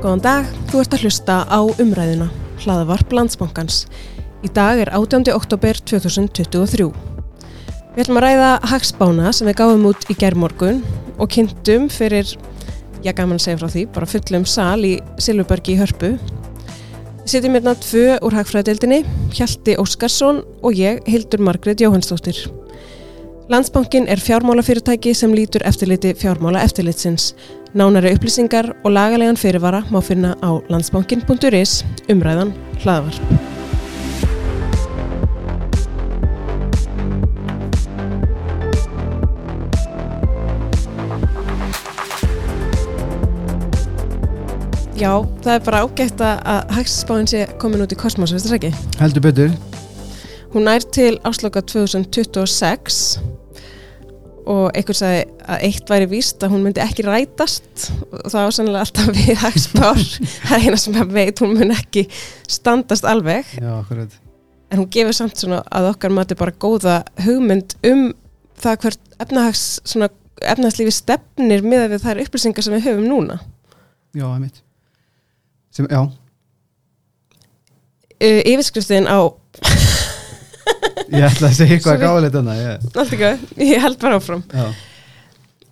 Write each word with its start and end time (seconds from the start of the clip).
Góðan 0.00 0.22
dag, 0.24 0.46
þú 0.70 0.78
ert 0.80 0.94
að 0.96 1.02
hlusta 1.04 1.34
á 1.44 1.60
umræðina, 1.60 2.30
hlaðavarp 2.62 3.10
landsbankans. 3.12 3.82
Í 4.40 4.48
dag 4.56 4.78
er 4.80 4.88
18. 4.96 5.26
oktober 5.36 5.76
2023. 5.76 6.86
Við 6.88 8.00
ætlum 8.06 8.16
að 8.16 8.24
ræða 8.24 8.46
hagspána 8.70 9.32
sem 9.36 9.50
við 9.50 9.58
gáum 9.58 9.84
út 9.90 10.06
í 10.08 10.16
gerðmorgun 10.16 10.80
og 11.20 11.28
kynntum 11.34 11.90
fyrir, 11.92 12.32
já 13.04 13.12
gaman 13.12 13.36
að 13.36 13.44
segja 13.44 13.60
frá 13.60 13.68
því, 13.74 13.84
bara 13.92 14.08
fullum 14.08 14.48
sal 14.48 14.78
í 14.88 14.94
Silvurbergi 15.20 15.76
í 15.76 15.82
Hörpu. 15.82 16.14
Við 17.20 17.28
setjum 17.34 17.60
hérna 17.60 17.76
tvö 17.84 18.16
úr 18.24 18.40
hagfræðadeildinni, 18.40 19.02
Hjalti 19.36 19.76
Óskarsson 19.84 20.40
og 20.64 20.80
ég, 20.80 21.04
Hildur 21.12 21.44
Margret 21.44 21.84
Jóhannsdóttir. 21.84 22.46
Landsbankin 23.52 24.08
er 24.08 24.20
fjármálafyrirtæki 24.22 25.12
sem 25.12 25.36
lítur 25.36 25.68
eftirliti 25.68 26.16
fjármála 26.16 26.64
eftirlitsins. 26.64 27.34
Nánari 27.70 28.10
upplýsingar 28.16 28.72
og 28.82 28.90
lagalegan 28.90 29.36
fyrirvara 29.38 29.84
má 29.94 30.00
finna 30.02 30.34
á 30.42 30.58
landsbankin.is 30.66 31.84
umræðan 32.10 32.50
hlaðavarp. 32.82 33.22
Já, 44.98 45.14
það 45.46 45.54
er 45.54 45.62
bara 45.64 45.86
ágætt 45.86 46.20
að 46.26 46.74
hagspáin 46.74 47.30
sé 47.30 47.46
komin 47.62 47.86
út 47.86 47.94
í 47.94 48.02
kosmos, 48.02 48.34
veist 48.34 48.50
það 48.50 48.58
ekki? 48.58 48.74
Heldur 48.98 49.28
betur. 49.30 49.58
Hún 50.50 50.66
nær 50.66 50.82
til 50.82 51.20
ásloka 51.22 51.62
2026 51.62 53.29
og 54.48 54.70
einhver 54.76 54.96
sagði 54.96 55.24
að 55.44 55.64
eitt 55.68 55.90
væri 55.90 56.08
víst 56.10 56.44
að 56.44 56.54
hún 56.54 56.64
myndi 56.64 56.82
ekki 56.84 57.04
rætast. 57.06 57.90
Og 58.12 58.26
það 58.32 58.46
var 58.46 58.56
sannlega 58.56 58.84
alltaf 58.86 59.10
við 59.18 59.42
hagspár. 59.42 60.00
Það 60.46 60.56
er 60.56 60.66
eina 60.66 60.80
sem 60.80 60.98
ég 61.00 61.12
veit, 61.16 61.42
hún 61.44 61.54
mun 61.58 61.74
ekki 61.76 62.06
standast 62.50 63.08
alveg. 63.08 63.52
Já, 63.60 63.74
en 64.70 64.78
hún 64.78 64.90
gefur 64.94 65.16
samt 65.16 65.40
svona 65.40 65.60
að 65.74 65.90
okkar 65.90 66.14
mati 66.14 66.38
bara 66.38 66.54
góða 66.54 67.00
hugmynd 67.24 67.74
um 67.90 68.10
það 68.60 68.84
hvert 68.84 69.14
efnahags, 69.24 69.64
svona, 69.88 70.10
efnahagslífi 70.40 70.94
stefnir 70.94 71.64
miða 71.66 71.88
við 71.90 72.04
þær 72.04 72.22
upplýsingar 72.24 72.66
sem 72.66 72.76
við 72.76 72.86
höfum 72.90 73.08
núna. 73.08 73.40
Já, 74.14 74.24
það 74.28 74.34
er 74.36 74.42
mitt. 74.44 74.62
Sem, 75.74 75.86
já, 75.90 76.02
uh, 78.20 78.40
Yfirskriftin 78.46 79.08
á 79.08 79.18
ég 81.16 81.26
ætla 81.26 81.50
að 81.50 81.56
segja 81.56 81.78
eitthvað 81.78 82.04
gáðilegt 82.04 82.38
annað. 82.40 82.62
Ég, 82.64 82.86
allt 82.94 83.16
ekki, 83.16 83.32
ég 83.70 83.84
held 83.84 84.00
bara 84.02 84.20
áfram. 84.20 84.44
Já, 84.54 84.70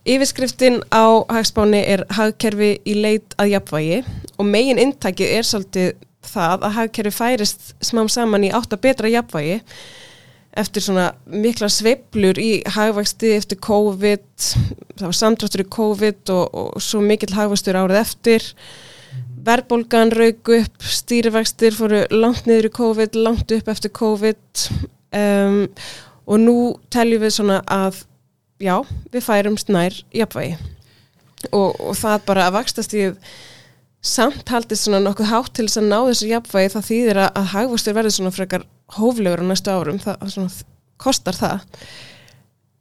Yfirskriftin 0.09 0.81
á 0.89 1.21
hagspáni 1.29 1.81
er 1.85 2.07
hagkerfi 2.17 2.79
í 2.89 2.95
leit 2.97 3.35
að 3.37 3.51
jafnvægi 3.53 3.99
og 4.41 4.47
megin 4.49 4.81
intakið 4.81 5.33
er 5.37 5.45
svolítið 5.45 5.89
það 6.29 6.65
að 6.65 6.77
hagkerfi 6.79 7.13
færist 7.13 7.73
smám 7.85 8.09
saman 8.13 8.47
í 8.49 8.53
átt 8.57 8.73
að 8.73 8.85
betra 8.87 9.11
jafnvægi 9.13 9.59
eftir 10.59 10.85
svona 10.87 11.11
mikla 11.29 11.69
sveiflur 11.71 12.41
í 12.41 12.63
hagvægsti 12.73 13.35
eftir 13.37 13.61
COVID, 13.63 14.25
það 14.97 15.05
var 15.05 15.19
samdráttur 15.21 15.65
í 15.67 15.69
COVID 15.77 16.33
og, 16.35 16.57
og 16.57 16.83
svo 16.83 17.03
mikill 17.05 17.35
hagvægstur 17.37 17.79
árið 17.79 18.01
eftir 18.01 18.49
verðbólgan 19.49 20.13
rauk 20.15 20.53
upp, 20.59 20.85
stýrivægstir 20.85 21.77
fóru 21.77 22.05
langt 22.13 22.49
niður 22.49 22.69
í 22.69 22.75
COVID, 22.79 23.19
langt 23.25 23.55
upp 23.57 23.71
eftir 23.73 23.93
COVID. 23.97 24.65
Um, 25.19 25.63
og 26.29 26.43
nú 26.43 26.57
teljum 26.93 27.25
við 27.25 27.37
svona 27.39 27.63
að 27.73 28.03
já, 28.61 28.75
við 29.13 29.25
færumst 29.25 29.71
nær 29.73 29.97
jafnvægi. 30.15 30.59
Og, 31.55 31.79
og 31.79 31.95
það 31.97 32.27
bara 32.27 32.49
að 32.49 32.59
vakstast 32.59 32.97
í 32.99 33.07
samt 34.05 34.51
haldist 34.53 34.87
svona 34.87 35.01
nokkuð 35.03 35.31
hátt 35.31 35.55
til 35.57 35.67
þess 35.67 35.81
að 35.81 35.89
ná 35.91 35.97
þessu 36.09 36.29
jafnvægi 36.33 36.75
það 36.75 36.87
þýðir 36.89 37.23
að, 37.23 37.31
að 37.41 37.49
hagvastur 37.55 37.97
verður 37.97 38.15
svona 38.15 38.35
frekar 38.35 38.67
hóflegur 38.99 39.43
á 39.43 39.47
næstu 39.49 39.75
árum, 39.75 39.99
það 40.03 40.29
svona, 40.35 40.69
kostar 41.01 41.39
það. 41.39 41.67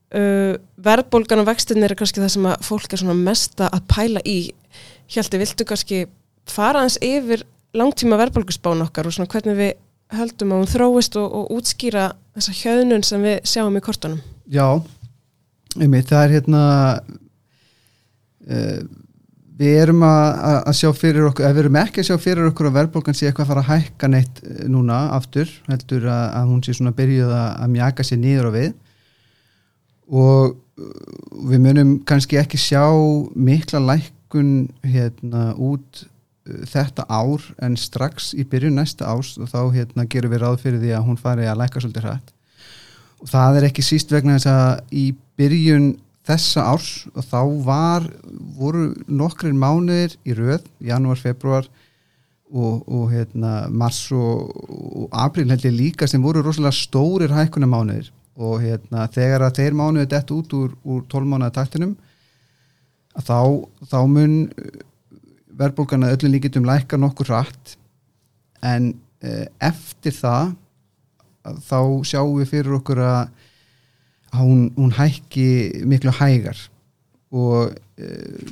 Uh, 0.08 0.54
verðbólgan 0.80 1.44
og 1.44 1.50
vextin 1.50 1.84
er 1.84 1.96
kannski 1.98 2.22
það 2.24 2.34
sem 2.38 2.46
að 2.48 2.62
fólk 2.68 2.94
er 2.94 3.02
svona 3.02 3.18
mesta 3.18 3.68
að 3.72 3.88
pæla 3.92 4.24
í. 4.28 4.40
Hjalti, 5.12 5.40
viltu 5.42 5.68
kannski 5.68 6.06
fara 6.54 6.84
hans 6.86 6.98
yfir 7.04 7.44
langtíma 7.78 8.18
verðbólgusbán 8.22 8.82
okkar 8.88 9.10
og 9.10 9.16
svona 9.16 9.30
hvernig 9.32 9.58
við 9.60 9.74
höldum 10.18 10.54
að 10.56 10.62
hún 10.62 10.70
þróist 10.72 11.18
og, 11.20 11.34
og 11.42 11.50
útskýra 11.58 12.06
þessa 12.38 12.54
hjöðnun 12.62 13.04
sem 13.04 13.26
við 13.26 13.42
sjáum 13.50 13.76
í 13.76 13.82
kortunum. 13.84 14.22
Já, 14.48 14.68
einmitt, 15.76 16.08
það 16.08 16.24
er 16.24 16.36
hérna, 16.38 16.62
uh, 18.48 18.80
við 19.58 19.80
erum 19.82 20.04
að, 20.08 20.28
að- 20.62 20.76
sjá 20.80 20.90
fyrir 20.96 21.28
okkur, 21.32 21.48
ef 21.50 21.56
við 21.58 21.64
erum 21.66 21.80
ekki 21.82 22.04
að 22.04 22.10
sjá 22.12 22.18
fyrir 22.24 22.50
okkur 22.52 22.70
að 22.70 22.76
verðbólgan 22.80 23.18
sé 23.18 23.28
eitthvað 23.28 23.46
að 23.48 23.52
fara 23.52 23.64
að 23.66 23.72
hækka 23.74 24.10
neitt 24.14 24.42
eh, 24.46 24.60
núna 24.70 25.00
aftur, 25.18 25.50
heldur 25.68 26.06
að, 26.14 26.26
að 26.40 26.52
hún 26.54 26.62
sé 26.68 26.76
svona 26.78 26.94
byrjuð 26.98 27.32
að, 27.34 27.48
að 27.66 27.74
mjaka 27.74 28.06
sér 28.08 28.22
nýður 28.22 28.48
á 28.48 28.52
við. 28.58 28.70
Og 30.08 30.54
við 31.52 31.64
munum 31.66 31.96
kannski 32.08 32.38
ekki 32.40 32.60
sjá 32.62 32.84
mikla 33.34 33.82
lækkun 33.84 34.54
hérna 34.86 35.50
út 35.58 36.06
þetta 36.70 37.06
ár 37.10 37.44
en 37.64 37.78
strax 37.80 38.34
í 38.38 38.46
byrjun 38.48 38.78
næsta 38.80 39.08
árs 39.10 39.36
og 39.42 39.50
þá 39.52 39.62
hérna 39.76 40.08
gerum 40.10 40.34
við 40.34 40.44
ráð 40.44 40.60
fyrir 40.64 40.84
því 40.84 40.94
að 40.98 41.08
hún 41.08 41.22
fari 41.22 41.48
að 41.48 41.62
lækka 41.62 41.84
svolítið 41.84 42.08
hrætt 42.08 42.34
og 43.18 43.32
það 43.32 43.60
er 43.60 43.68
ekki 43.70 43.86
síst 43.86 44.14
vegna 44.14 44.38
þess 44.38 44.52
að 44.52 44.94
í 44.94 45.06
byrjun 45.40 45.90
þessa 46.28 46.66
árs 46.74 46.92
og 47.14 47.26
þá 47.26 47.42
var 47.66 48.08
voru 48.58 48.90
nokkrir 49.08 49.56
mánuðir 49.56 50.18
í 50.28 50.36
röð 50.38 50.66
janúar, 50.84 51.20
februar 51.20 51.68
og, 52.52 52.84
og 52.88 53.10
hérna 53.12 53.68
mars 53.72 54.06
og, 54.16 54.52
og 54.58 55.08
april 55.16 55.50
held 55.52 55.66
ég 55.68 55.76
líka 55.76 56.08
sem 56.08 56.24
voru 56.24 56.44
rosalega 56.46 56.76
stórir 56.76 57.34
hækkuna 57.36 57.70
mánuðir 57.70 58.12
og 58.38 58.62
hérna 58.62 59.08
þegar 59.12 59.48
að 59.48 59.62
þeir 59.62 59.78
mánuði 59.78 60.12
dett 60.14 60.34
út 60.36 60.54
úr, 60.54 60.76
úr 60.86 61.02
12 61.10 61.32
mánuða 61.32 61.56
taktinum 61.58 61.96
þá, 63.18 63.66
þá 63.90 64.00
mun 64.12 64.38
verðbólgan 65.58 66.06
að 66.06 66.16
öllum 66.18 66.36
líkitum 66.36 66.68
lækka 66.68 67.00
nokkur 67.02 67.32
hratt. 67.32 67.76
En 68.66 68.94
eh, 69.26 69.46
eftir 69.64 70.16
það 70.18 70.56
að 71.48 71.60
þá 71.68 71.80
sjáum 72.10 72.40
við 72.40 72.50
fyrir 72.52 72.80
okkur 72.80 73.04
að 73.08 73.22
hún, 74.38 74.66
hún 74.78 74.96
hækki 74.98 75.50
miklu 75.88 76.14
hægar. 76.18 76.60
Og 77.36 77.72
uh, 77.72 78.50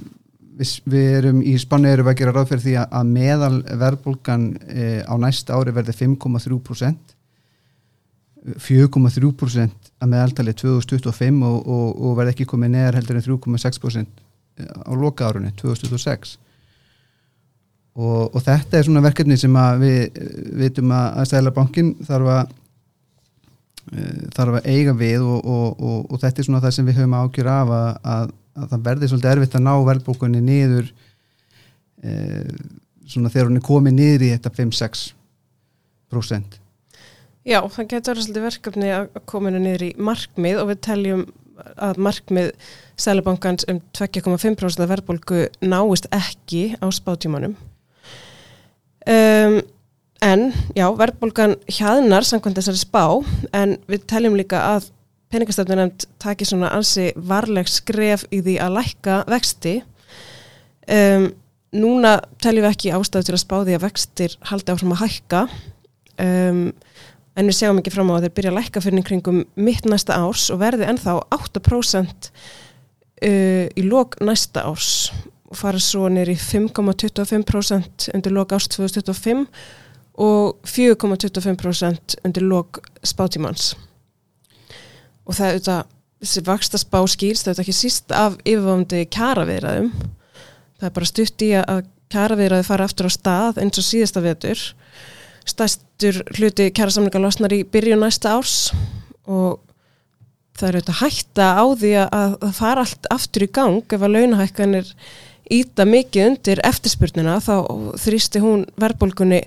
við, 0.59 0.71
við 0.87 1.09
erum 1.19 1.41
í 1.43 1.55
spannu 1.59 1.91
erum 1.91 2.07
við 2.07 2.13
að 2.13 2.21
gera 2.21 2.35
ráð 2.35 2.49
fyrir 2.51 2.63
því 2.65 2.77
að, 2.81 2.87
að 2.99 3.11
meðal 3.17 3.57
verðbólgan 3.83 4.47
uh, 4.55 5.01
á 5.07 5.13
næsta 5.21 5.59
ári 5.59 5.75
verði 5.75 5.95
5,3% 5.99 7.13
4,3% 8.61 9.87
að 10.03 10.11
meðaltali 10.11 10.53
2025 10.53 11.45
og, 11.47 11.55
og, 11.65 11.87
og 11.97 12.17
verði 12.19 12.35
ekki 12.35 12.49
komið 12.51 12.75
neðar 12.75 12.99
heldur 12.99 13.17
en 13.17 13.25
3,6% 13.25 14.21
á 14.61 14.93
loka 14.95 15.25
árunni 15.25 15.49
2026 15.57 16.35
og, 17.95 18.35
og 18.35 18.41
þetta 18.43 18.77
er 18.77 18.85
svona 18.87 19.03
verkefni 19.05 19.37
sem 19.39 19.55
við 19.81 19.99
vitum 20.59 20.91
að, 20.95 21.25
Sælabankin 21.31 21.89
þarf 22.05 22.27
að 22.33 22.45
eh, 23.95 24.23
þarf 24.35 24.53
að 24.59 24.67
eiga 24.71 24.93
við 24.99 25.21
og, 25.23 25.39
og, 25.45 25.69
og, 26.09 26.17
þetta 26.23 26.39
er 26.41 26.47
svona 26.49 26.63
það 26.65 26.75
sem 26.77 26.87
við 26.89 26.97
höfum 27.01 27.19
ágjur 27.21 27.47
af 27.51 27.67
að, 27.77 27.89
að, 28.15 28.25
að 28.55 28.65
það 28.73 28.85
verði 28.89 29.05
svolítið 29.11 29.31
erfitt 29.33 29.57
að 29.59 29.65
ná 29.67 29.73
verðbókunni 29.89 30.41
niður 30.43 30.85
e, 32.03 32.11
svona 33.07 33.31
þegar 33.31 33.47
hún 33.49 33.59
er 33.61 33.69
komið 33.69 33.93
niður 33.99 34.21
í 34.27 34.33
þetta 34.35 34.49
5-6% 34.59 36.51
Já, 37.45 37.59
það 37.69 37.89
getur 37.91 38.17
svolítið 38.17 38.47
verkefni 38.47 38.87
að 38.89 39.03
koma 39.29 39.51
henni 39.51 39.61
niður 39.67 39.83
í 39.85 39.91
markmið 40.01 40.55
og 40.63 40.67
við 40.71 40.79
teljum 40.87 41.21
að 41.77 41.99
markmið 42.01 42.47
Sælabankans 42.99 43.67
um 43.69 43.79
2,5% 43.93 44.81
af 44.81 44.89
verðbólgu 44.89 45.43
náist 45.61 46.07
ekki 46.15 46.63
á 46.81 46.87
spátímanum. 46.89 47.53
Um, 49.05 49.59
en, 50.25 50.47
já, 50.73 50.85
verðbólgan 50.97 51.59
hjaðnar 51.69 52.25
samkvæmt 52.25 52.57
þessari 52.57 52.81
spá 52.81 53.03
en 53.53 53.75
við 53.91 54.05
teljum 54.09 54.37
líka 54.39 54.61
að 54.73 54.87
peningastöfnum 55.33 55.81
nefnd 55.81 56.07
taki 56.21 56.47
svona 56.47 56.71
ansi 56.73 57.11
varleg 57.15 57.69
skref 57.69 58.25
í 58.33 58.41
því 58.45 58.55
að 58.65 58.77
lækka 58.79 59.19
vexti. 59.29 59.75
Um, 60.89 61.29
núna 61.75 62.17
teljum 62.41 62.65
við 62.65 62.71
ekki 62.71 62.93
ástæðu 62.95 63.29
til 63.29 63.35
að 63.35 63.43
spá 63.43 63.55
því 63.59 63.77
að 63.77 63.85
vextir 63.85 64.37
haldi 64.49 64.73
áfram 64.73 64.95
að 64.95 65.03
hækka. 65.03 65.43
Um, 66.25 66.65
en 67.35 67.49
við 67.51 67.57
sjáum 67.59 67.81
ekki 67.81 67.93
fram 67.93 68.09
á 68.09 68.17
að 68.17 68.27
þeir 68.27 68.35
byrja 68.39 68.53
að 68.53 68.59
lækka 68.61 68.83
fyrir 68.85 69.05
kringum 69.05 69.41
mitt 69.59 69.85
næsta 69.89 70.17
árs 70.17 70.47
og 70.53 70.61
verði 70.61 70.87
ennþá 70.89 71.17
8% 71.35 72.29
uh, 72.31 73.65
í 73.69 73.85
lok 73.85 74.17
næsta 74.23 74.65
árs 74.69 75.11
fara 75.53 75.79
svo 75.79 76.09
nýri 76.09 76.33
5,25% 76.39 78.09
undir 78.15 78.33
lok 78.33 78.55
árs 78.55 78.69
2025 78.73 79.45
og 80.25 80.55
4,25% 80.65 82.19
undir 82.25 82.47
lok 82.47 82.81
spátímans. 83.05 83.75
Og 85.25 85.37
það 85.37 85.45
er 85.45 85.53
auðvitað 85.53 85.91
þessi 86.25 86.45
vaksta 86.47 86.79
spá 86.81 86.99
skýrst, 87.05 87.45
það 87.45 87.51
er 87.51 87.53
auðvitað 87.53 87.65
ekki 87.65 87.77
síst 87.77 88.13
af 88.15 88.37
yfirvándi 88.45 89.05
kjara 89.13 89.45
viðræðum 89.45 89.91
það 90.79 90.87
er 90.87 90.95
bara 90.95 91.09
stutt 91.09 91.45
í 91.45 91.51
að 91.57 91.83
kjaraviðraði 92.13 92.67
fara 92.67 92.87
aftur 92.87 93.09
á 93.09 93.11
stað 93.13 93.61
eins 93.63 93.79
og 93.81 93.87
síðasta 93.87 94.23
vetur. 94.23 94.63
Stæstur 95.45 96.21
hluti 96.37 96.71
kjærasamlinga 96.75 97.21
losnar 97.21 97.53
í 97.55 97.63
byrju 97.69 97.97
næsta 98.01 98.35
árs 98.35 98.71
og 99.25 99.61
það 100.55 100.67
er 100.67 100.77
auðvitað 100.79 100.99
hætta 101.01 101.47
á 101.57 101.65
því 101.81 101.93
að 102.01 102.35
það 102.43 102.57
fara 102.59 102.85
allt 102.85 103.09
aftur 103.15 103.45
í 103.45 103.51
gang 103.57 103.95
ef 103.97 104.05
að 104.05 104.15
launahækkanir 104.15 104.91
íta 105.51 105.85
mikið 105.85 106.29
undir 106.29 106.61
eftirspurnina 106.65 107.37
þá 107.43 107.55
þrýsti 108.01 108.41
hún 108.43 108.65
verðbólgunni 108.81 109.43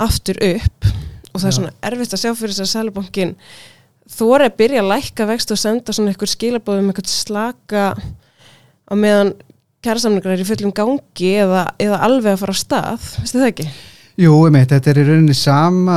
aftur 0.00 0.38
upp 0.46 0.88
og 1.30 1.40
það 1.40 1.50
er 1.50 1.56
svona 1.58 1.76
erfitt 1.90 2.16
að 2.16 2.22
sjá 2.22 2.32
fyrir 2.38 2.56
þess 2.56 2.66
að 2.66 2.72
Sælubankin 2.72 3.36
þóra 4.10 4.48
að 4.50 4.56
byrja 4.58 4.82
að 4.82 4.90
lækka 4.94 5.28
vext 5.30 5.54
og 5.54 5.60
senda 5.60 5.94
svona 5.94 6.12
einhver 6.12 6.30
skilabóðum 6.30 6.90
einhvern 6.90 7.10
slaka 7.10 7.84
á 7.94 8.94
meðan 8.98 9.34
kjærasamlingar 9.84 10.34
er 10.34 10.42
í 10.42 10.48
fullum 10.48 10.74
gangi 10.76 11.32
eða, 11.40 11.64
eða 11.80 12.02
alveg 12.06 12.34
að 12.34 12.42
fara 12.42 12.54
á 12.54 12.58
stað, 12.60 13.08
veistu 13.22 13.40
það 13.40 13.50
ekki? 13.52 13.66
Jú, 14.20 14.34
meit, 14.52 14.68
þetta 14.68 14.90
er 14.90 15.00
í 15.00 15.04
rauninni 15.06 15.36
sama 15.38 15.96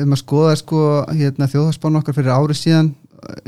um 0.00 0.14
að 0.14 0.20
skoða 0.22 0.54
sko, 0.56 0.82
hérna, 1.12 1.48
þjóðhagsbánu 1.52 2.00
okkar 2.00 2.16
fyrir 2.16 2.32
árið 2.32 2.60
síðan 2.62 2.92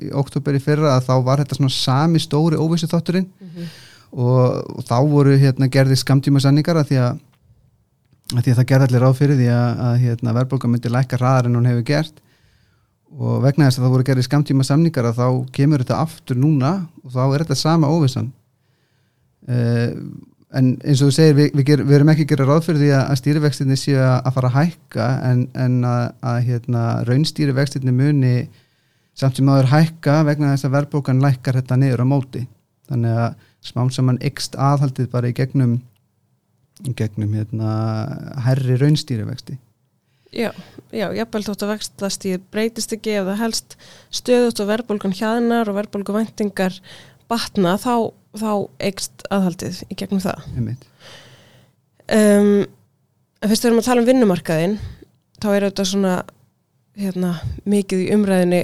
í 0.02 0.10
oktober 0.14 0.58
í 0.58 0.62
fyrra 0.62 0.96
að 0.98 1.08
þá 1.08 1.14
var 1.24 1.40
þetta 1.42 1.58
svona 1.58 1.72
sami 1.72 2.20
stóri 2.22 2.58
óvissu 2.60 2.90
þátturinn 2.90 3.26
mm 3.26 3.48
-hmm. 3.54 3.70
Og, 4.14 4.74
og 4.78 4.84
þá 4.86 4.98
voru 5.10 5.38
hérna, 5.38 5.70
gerði 5.72 5.98
skamtíma 5.98 6.42
sanningar 6.42 6.78
að 6.80 6.92
því 6.92 7.00
að, 7.02 7.22
að 8.34 8.42
því 8.42 8.52
að 8.52 8.60
það 8.60 8.68
gerði 8.72 8.88
allir 8.88 9.04
ráð 9.04 9.16
fyrir 9.20 9.40
því 9.40 9.48
að, 9.54 9.80
að 9.86 9.96
hérna, 10.04 10.36
verðbólka 10.38 10.70
myndi 10.70 10.92
læka 10.92 11.20
ræðar 11.20 11.50
en 11.50 11.58
hún 11.58 11.70
hefur 11.70 11.88
gert. 11.88 12.20
Og 13.14 13.42
vegna 13.44 13.68
þess 13.68 13.78
að 13.78 13.86
það 13.86 13.94
voru 13.94 14.06
gerði 14.08 14.26
skamtíma 14.26 14.66
samningar 14.66 15.10
að 15.10 15.18
þá 15.20 15.26
kemur 15.54 15.82
þetta 15.84 16.00
aftur 16.02 16.38
núna 16.38 16.76
og 17.04 17.14
þá 17.14 17.24
er 17.26 17.44
þetta 17.44 17.58
sama 17.58 17.90
óvissan. 17.94 18.30
Uh, 19.44 19.90
en 20.54 20.74
eins 20.86 21.02
og 21.02 21.10
þú 21.10 21.14
segir 21.14 21.36
við, 21.38 21.48
við, 21.58 21.64
ger, 21.68 21.82
við 21.84 21.96
erum 21.98 22.10
ekki 22.12 22.24
að 22.24 22.30
gera 22.32 22.46
ráð 22.48 22.66
fyrir 22.68 22.80
því 22.80 22.90
að 22.96 23.16
stýrivextinni 23.20 23.78
séu 23.78 23.98
að 24.02 24.34
fara 24.36 24.50
að 24.50 24.58
hækka 24.60 25.08
en, 25.30 25.40
en 25.58 25.80
að, 25.88 26.04
að 26.30 26.38
hérna, 26.48 26.84
raunstýrivextinni 27.08 27.94
muni 27.94 28.36
samt 29.18 29.38
sem 29.38 29.50
aður 29.50 29.70
hækka 29.72 30.20
vegna 30.26 30.52
þess 30.54 30.68
að 30.68 30.76
verðbókan 30.78 31.22
lækkar 31.22 31.58
þetta 31.60 31.78
niður 31.80 32.02
á 32.02 32.06
móti. 32.08 32.44
Þannig 32.90 33.18
að 33.24 33.50
smám 33.64 33.90
saman 33.94 34.20
ykst 34.24 34.58
aðhaldið 34.60 35.10
bara 35.12 35.30
í 35.30 35.36
gegnum 35.36 35.78
í 36.84 36.92
gegnum 36.98 37.36
hérna 37.36 37.70
herri 38.44 38.76
raunstýrivexti. 38.80 39.56
Já, 40.34 40.50
já, 40.90 41.06
jafnvel 41.14 41.44
þótt 41.46 41.62
að 41.62 41.72
vextastíð 41.76 42.40
breytist 42.50 42.92
ekki 42.96 43.12
ef 43.20 43.28
það 43.28 43.42
helst 43.44 43.76
stöðut 44.10 44.62
og 44.64 44.70
verðbólgan 44.72 45.14
hjaðnar 45.14 45.70
og 45.70 45.78
verðbólgu 45.78 46.16
vendingar 46.16 46.80
batna 47.30 47.76
þá 47.78 48.10
þá 48.34 48.50
eigst 48.82 49.22
aðhaldið 49.30 49.84
í 49.86 49.98
gegnum 49.98 50.22
það. 50.24 50.42
Um, 52.10 52.64
Fyrst 53.44 53.64
við 53.64 53.68
erum 53.68 53.82
að 53.82 53.88
tala 53.88 54.02
um 54.02 54.08
vinnumarkaðin 54.08 54.78
þá 55.42 55.48
er 55.52 55.66
þetta 55.68 55.84
svona 55.86 56.14
hérna, 56.98 57.34
mikið 57.68 58.04
í 58.06 58.10
umræðinni 58.14 58.60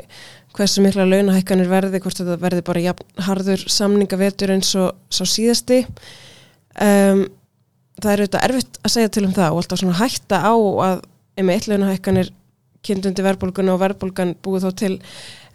hversu 0.56 0.82
mikla 0.84 1.06
launahækkanir 1.08 1.70
verði 1.70 2.00
hvort 2.02 2.20
þetta 2.20 2.38
verði 2.40 2.64
bara 2.66 2.82
jafn, 2.84 3.06
harður 3.26 3.62
samningavetur 3.70 4.54
eins 4.54 4.72
og 4.78 4.96
sá 5.12 5.22
síðasti. 5.28 5.84
Um, 6.80 7.26
það 8.00 8.12
er 8.12 8.22
auðvitað 8.24 8.46
erfitt 8.48 8.80
að 8.82 8.94
segja 8.94 9.12
til 9.14 9.24
um 9.26 9.34
það 9.36 9.54
og 9.54 9.62
alltaf 9.62 9.82
svona 9.82 9.98
hætta 10.00 10.42
á 10.42 10.54
að 10.54 11.02
með 11.40 11.54
eitt 11.54 11.68
launahækkanir 11.70 12.30
kynntundi 12.84 13.24
verðbólgun 13.24 13.72
og 13.72 13.80
verðbólgan 13.82 14.34
búið 14.44 14.66
þó 14.66 14.70
til 14.82 14.94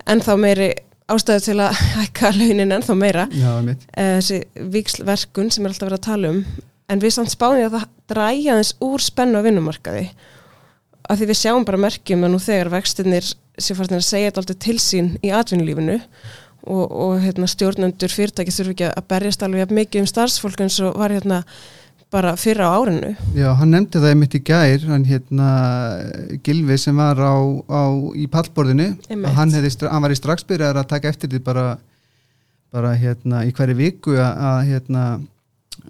ennþá 0.10 0.36
meiri 0.42 0.70
ástæðu 1.12 1.44
til 1.46 1.58
að 1.62 1.82
hækka 2.00 2.32
launin 2.38 2.76
ennþá 2.78 2.96
meira. 2.98 3.26
Já, 3.34 3.52
eh, 3.62 4.16
þessi 4.20 4.40
vikslverkun 4.74 5.52
sem 5.54 5.66
er 5.66 5.74
alltaf 5.74 5.90
verið 5.90 6.00
að 6.00 6.08
tala 6.08 6.34
um. 6.34 6.42
En 6.90 7.02
við 7.02 7.16
samt 7.16 7.34
spáðum 7.34 7.66
að 7.66 7.78
það 7.80 7.88
dræja 8.14 8.58
þess 8.60 8.78
úr 8.86 9.02
spennu 9.02 9.42
á 9.42 9.46
vinnumarkaði. 9.46 10.06
Að 11.06 11.22
því 11.22 11.28
við 11.32 11.40
sjáum 11.42 11.66
bara 11.66 11.82
merkjum 11.82 12.26
að 12.26 12.34
nú 12.34 12.42
þegar 12.42 12.72
vextinnir 12.74 13.32
séu 13.57 13.78
farin 13.78 14.00
að 14.00 14.07
segja 14.07 14.31
þetta 14.31 14.44
alltaf 14.44 14.60
til 14.66 14.78
sín 14.81 15.13
í 15.24 15.31
atvinnulífinu 15.36 16.00
og, 16.66 16.86
og 16.92 17.16
hérna, 17.24 17.48
stjórnendur 17.50 18.12
fyrirtæki 18.12 18.54
þurfi 18.54 18.75
ekki 18.75 18.92
að 18.92 19.10
berjast 19.12 19.44
alveg 19.46 19.74
mikið 19.75 20.04
um 20.04 20.10
starfsfólk 20.10 20.66
eins 20.66 20.80
og 20.84 20.98
var 21.00 21.13
hérna 21.13 21.44
bara 22.13 22.36
fyrra 22.40 22.69
á 22.69 22.78
árinu. 22.80 23.12
Já, 23.36 23.50
hann 23.60 23.74
nefndi 23.74 24.00
það 24.00 24.12
einmitt 24.13 24.38
í 24.38 24.42
gær, 24.46 24.84
hann 24.88 25.06
hérna 25.10 25.50
Gilvi 26.46 26.78
sem 26.80 26.98
var 26.98 27.19
á, 27.19 27.36
á 27.68 27.84
í 28.16 28.28
pallborðinu, 28.31 28.92
hann, 29.36 29.54
hefði, 29.56 29.72
hann 29.90 30.06
var 30.06 30.13
í 30.13 30.19
straxbyrjar 30.19 30.80
að 30.80 30.92
taka 30.94 31.12
eftir 31.12 31.34
því 31.34 31.42
bara, 31.46 31.66
bara 32.74 32.94
hérna 33.00 33.44
í 33.48 33.54
hverju 33.56 33.78
viku 33.80 34.16
að, 34.16 34.44
að 34.51 34.60
hérna 34.69 35.06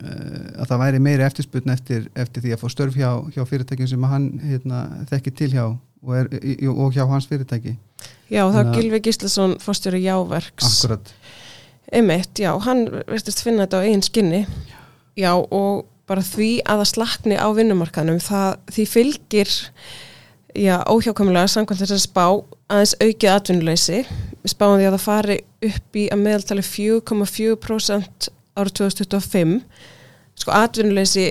eh, 0.01 0.47
að 0.63 0.71
það 0.71 0.83
væri 0.85 1.03
meiri 1.09 1.27
eftirsputn 1.27 1.75
eftir, 1.75 2.07
eftir 2.15 2.45
því 2.45 2.55
að 2.55 2.63
fá 2.63 2.67
störf 2.73 2.97
hjá, 2.97 3.11
hjá 3.35 3.43
fyrirtækjum 3.51 3.91
sem 3.93 4.09
hann 4.09 4.29
hérna, 4.43 4.85
þekki 5.11 5.35
til 5.35 5.51
hjá 5.53 5.65
og, 6.05 6.13
er, 6.19 6.29
og 6.71 6.93
hjá 6.95 7.03
hans 7.09 7.27
fyrirtæki. 7.29 7.75
Já, 8.31 8.45
þá 8.53 8.71
Gilvi 8.73 9.01
Gíslason 9.05 9.57
fórstjóri 9.61 10.03
Jáverks. 10.05 10.69
Akkurat. 10.71 11.11
Einmitt, 11.93 12.39
já, 12.41 12.51
hann 12.65 12.87
veistist 13.05 13.43
finna 13.45 13.65
þetta 13.65 13.81
á 13.81 13.85
einn 13.85 14.05
skinni. 14.05 14.45
Já, 15.15 15.31
og 15.35 15.85
bara 16.09 16.25
því 16.25 16.49
að 16.65 16.81
það 16.81 16.91
slakni 16.91 17.37
á 17.37 17.47
vinnumarkaðnum 17.55 18.19
það, 18.21 18.49
því 18.73 18.85
fylgir 18.89 19.53
já, 20.55 20.75
óhjákvæmulega 20.85 21.51
samkvæmt 21.51 21.81
þess 21.81 21.95
að 21.95 22.03
spá 22.03 22.25
aðeins 22.71 22.95
aukið 23.01 23.31
atvinnuleysi 23.31 24.01
við 24.05 24.53
spáum 24.53 24.77
því 24.79 24.87
að 24.89 24.95
það 24.95 25.05
fari 25.05 25.37
upp 25.69 25.99
í 25.99 26.05
að 26.13 26.21
meðaltali 26.21 26.65
4,4% 26.67 28.29
árið 28.55 28.77
2025 28.81 29.57
sko 30.41 30.55
atvinnuleysi 30.55 31.25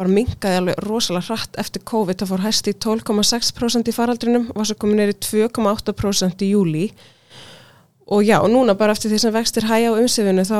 bara 0.00 0.12
minkaði 0.12 0.58
alveg 0.60 0.84
rosalega 0.86 1.28
hratt 1.28 1.58
eftir 1.60 1.84
COVID. 1.88 2.20
Það 2.20 2.30
fór 2.32 2.44
hæst 2.46 2.70
í 2.70 2.76
12,6% 2.84 3.90
í 3.90 3.96
faraldrinum 3.96 4.48
var 4.54 4.68
svo 4.68 4.78
komin 4.80 5.02
neyri 5.02 5.16
2,8% 5.18 6.46
í 6.46 6.52
júli 6.54 6.86
og 8.12 8.24
já, 8.24 8.38
og 8.42 8.50
núna 8.50 8.74
bara 8.76 8.92
eftir 8.92 9.12
því 9.12 9.18
sem 9.22 9.34
vextir 9.34 9.66
hægja 9.68 9.92
á 9.94 10.00
umsefinu 10.00 10.44
þá 10.44 10.58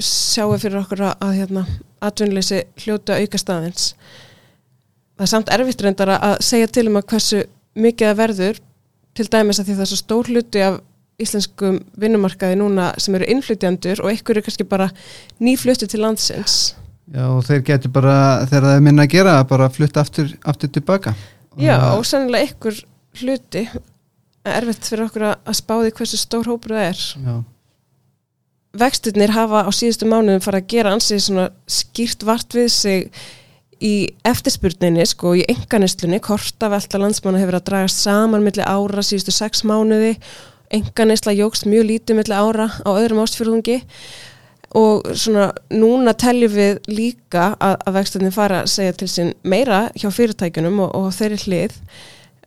sjáum 0.00 0.54
við 0.54 0.62
fyrir 0.64 0.80
okkur 0.80 1.02
að, 1.10 1.32
hérna, 1.36 1.64
atvinnleysi 2.00 2.62
hljóta 2.84 3.18
auka 3.20 3.40
staðins 3.40 3.90
það 5.18 5.26
er 5.26 5.32
samt 5.34 5.52
erfitt 5.52 5.82
reyndar 5.84 6.14
að 6.14 6.36
segja 6.46 6.70
til 6.70 6.86
um 6.88 7.00
að 7.00 7.08
hversu 7.12 7.42
mikið 7.74 8.08
það 8.08 8.20
verður 8.22 8.62
til 9.18 9.26
dæmis 9.34 9.60
að 9.60 9.66
því 9.66 9.76
það 9.76 9.84
er 9.84 9.90
svo 9.90 10.00
stór 10.00 10.30
hluti 10.30 10.64
af 10.64 10.78
íslenskum 11.20 11.80
vinnumarkaði 12.00 12.56
núna 12.62 12.92
sem 12.96 13.18
eru 13.18 13.28
innflytjandur 13.34 14.00
og 14.04 14.12
er 14.14 14.40
kannski 14.40 14.64
bara 14.64 14.88
nýflutti 15.42 15.90
til 15.90 16.00
landsins 16.00 16.60
Já, 17.10 17.24
og 17.26 17.42
þeir 17.42 17.62
getur 17.66 17.90
bara, 17.94 18.16
þegar 18.46 18.66
það 18.68 18.76
er 18.76 18.84
minna 18.86 19.06
að 19.06 19.14
gera 19.16 19.38
bara 19.50 19.66
flutta 19.72 20.02
aftur, 20.04 20.28
aftur 20.46 20.70
tilbaka. 20.70 21.14
Já, 21.58 21.74
og 21.96 22.04
sannilega 22.06 22.52
ykkur 22.52 22.76
hluti. 23.18 23.64
Erfitt 24.46 24.86
fyrir 24.86 25.08
okkur 25.08 25.24
að 25.32 25.56
spáði 25.58 25.90
hversu 25.98 26.20
stór 26.20 26.46
hópur 26.52 26.76
það 26.76 26.86
er. 26.92 27.02
Já. 27.26 27.34
vexturnir 28.80 29.32
hafa 29.34 29.64
á 29.66 29.70
síðustu 29.74 30.06
mánuðum 30.06 30.44
fara 30.44 30.60
að 30.62 30.68
gera 30.70 30.92
ansið 30.94 31.24
svona 31.24 31.48
skýrt 31.66 32.22
vart 32.22 32.54
við 32.54 32.68
sig 32.70 33.08
í 33.82 33.94
eftirspurninni 34.28 35.02
sko 35.08 35.34
í 35.40 35.42
enganistlunni 35.50 36.20
kortavelta 36.22 37.00
landsmána 37.00 37.40
hefur 37.42 37.58
að 37.58 37.66
draga 37.72 37.90
saman 37.90 38.44
millir 38.46 38.68
ára 38.70 39.02
síðustu 39.02 39.34
sex 39.34 39.64
mánuði. 39.66 40.14
Enganistla 40.70 41.34
jógst 41.34 41.66
mjög 41.66 41.88
lítið 41.88 42.20
millir 42.20 42.38
ára 42.38 42.70
á 42.70 42.90
öðrum 42.94 43.24
ástfjörðungi 43.24 43.80
og 44.78 45.08
svona 45.18 45.48
núna 45.74 46.14
teljum 46.14 46.52
við 46.54 46.78
líka 46.90 47.50
að, 47.58 47.76
að 47.86 47.96
vexturnir 47.98 48.34
fara 48.34 48.62
að 48.62 48.70
segja 48.74 48.96
til 49.00 49.08
sín 49.10 49.32
meira 49.42 49.80
hjá 49.98 50.10
fyrirtækunum 50.14 50.78
og, 50.86 50.92
og 50.94 51.08
þeirri 51.16 51.40
hlið. 51.44 51.78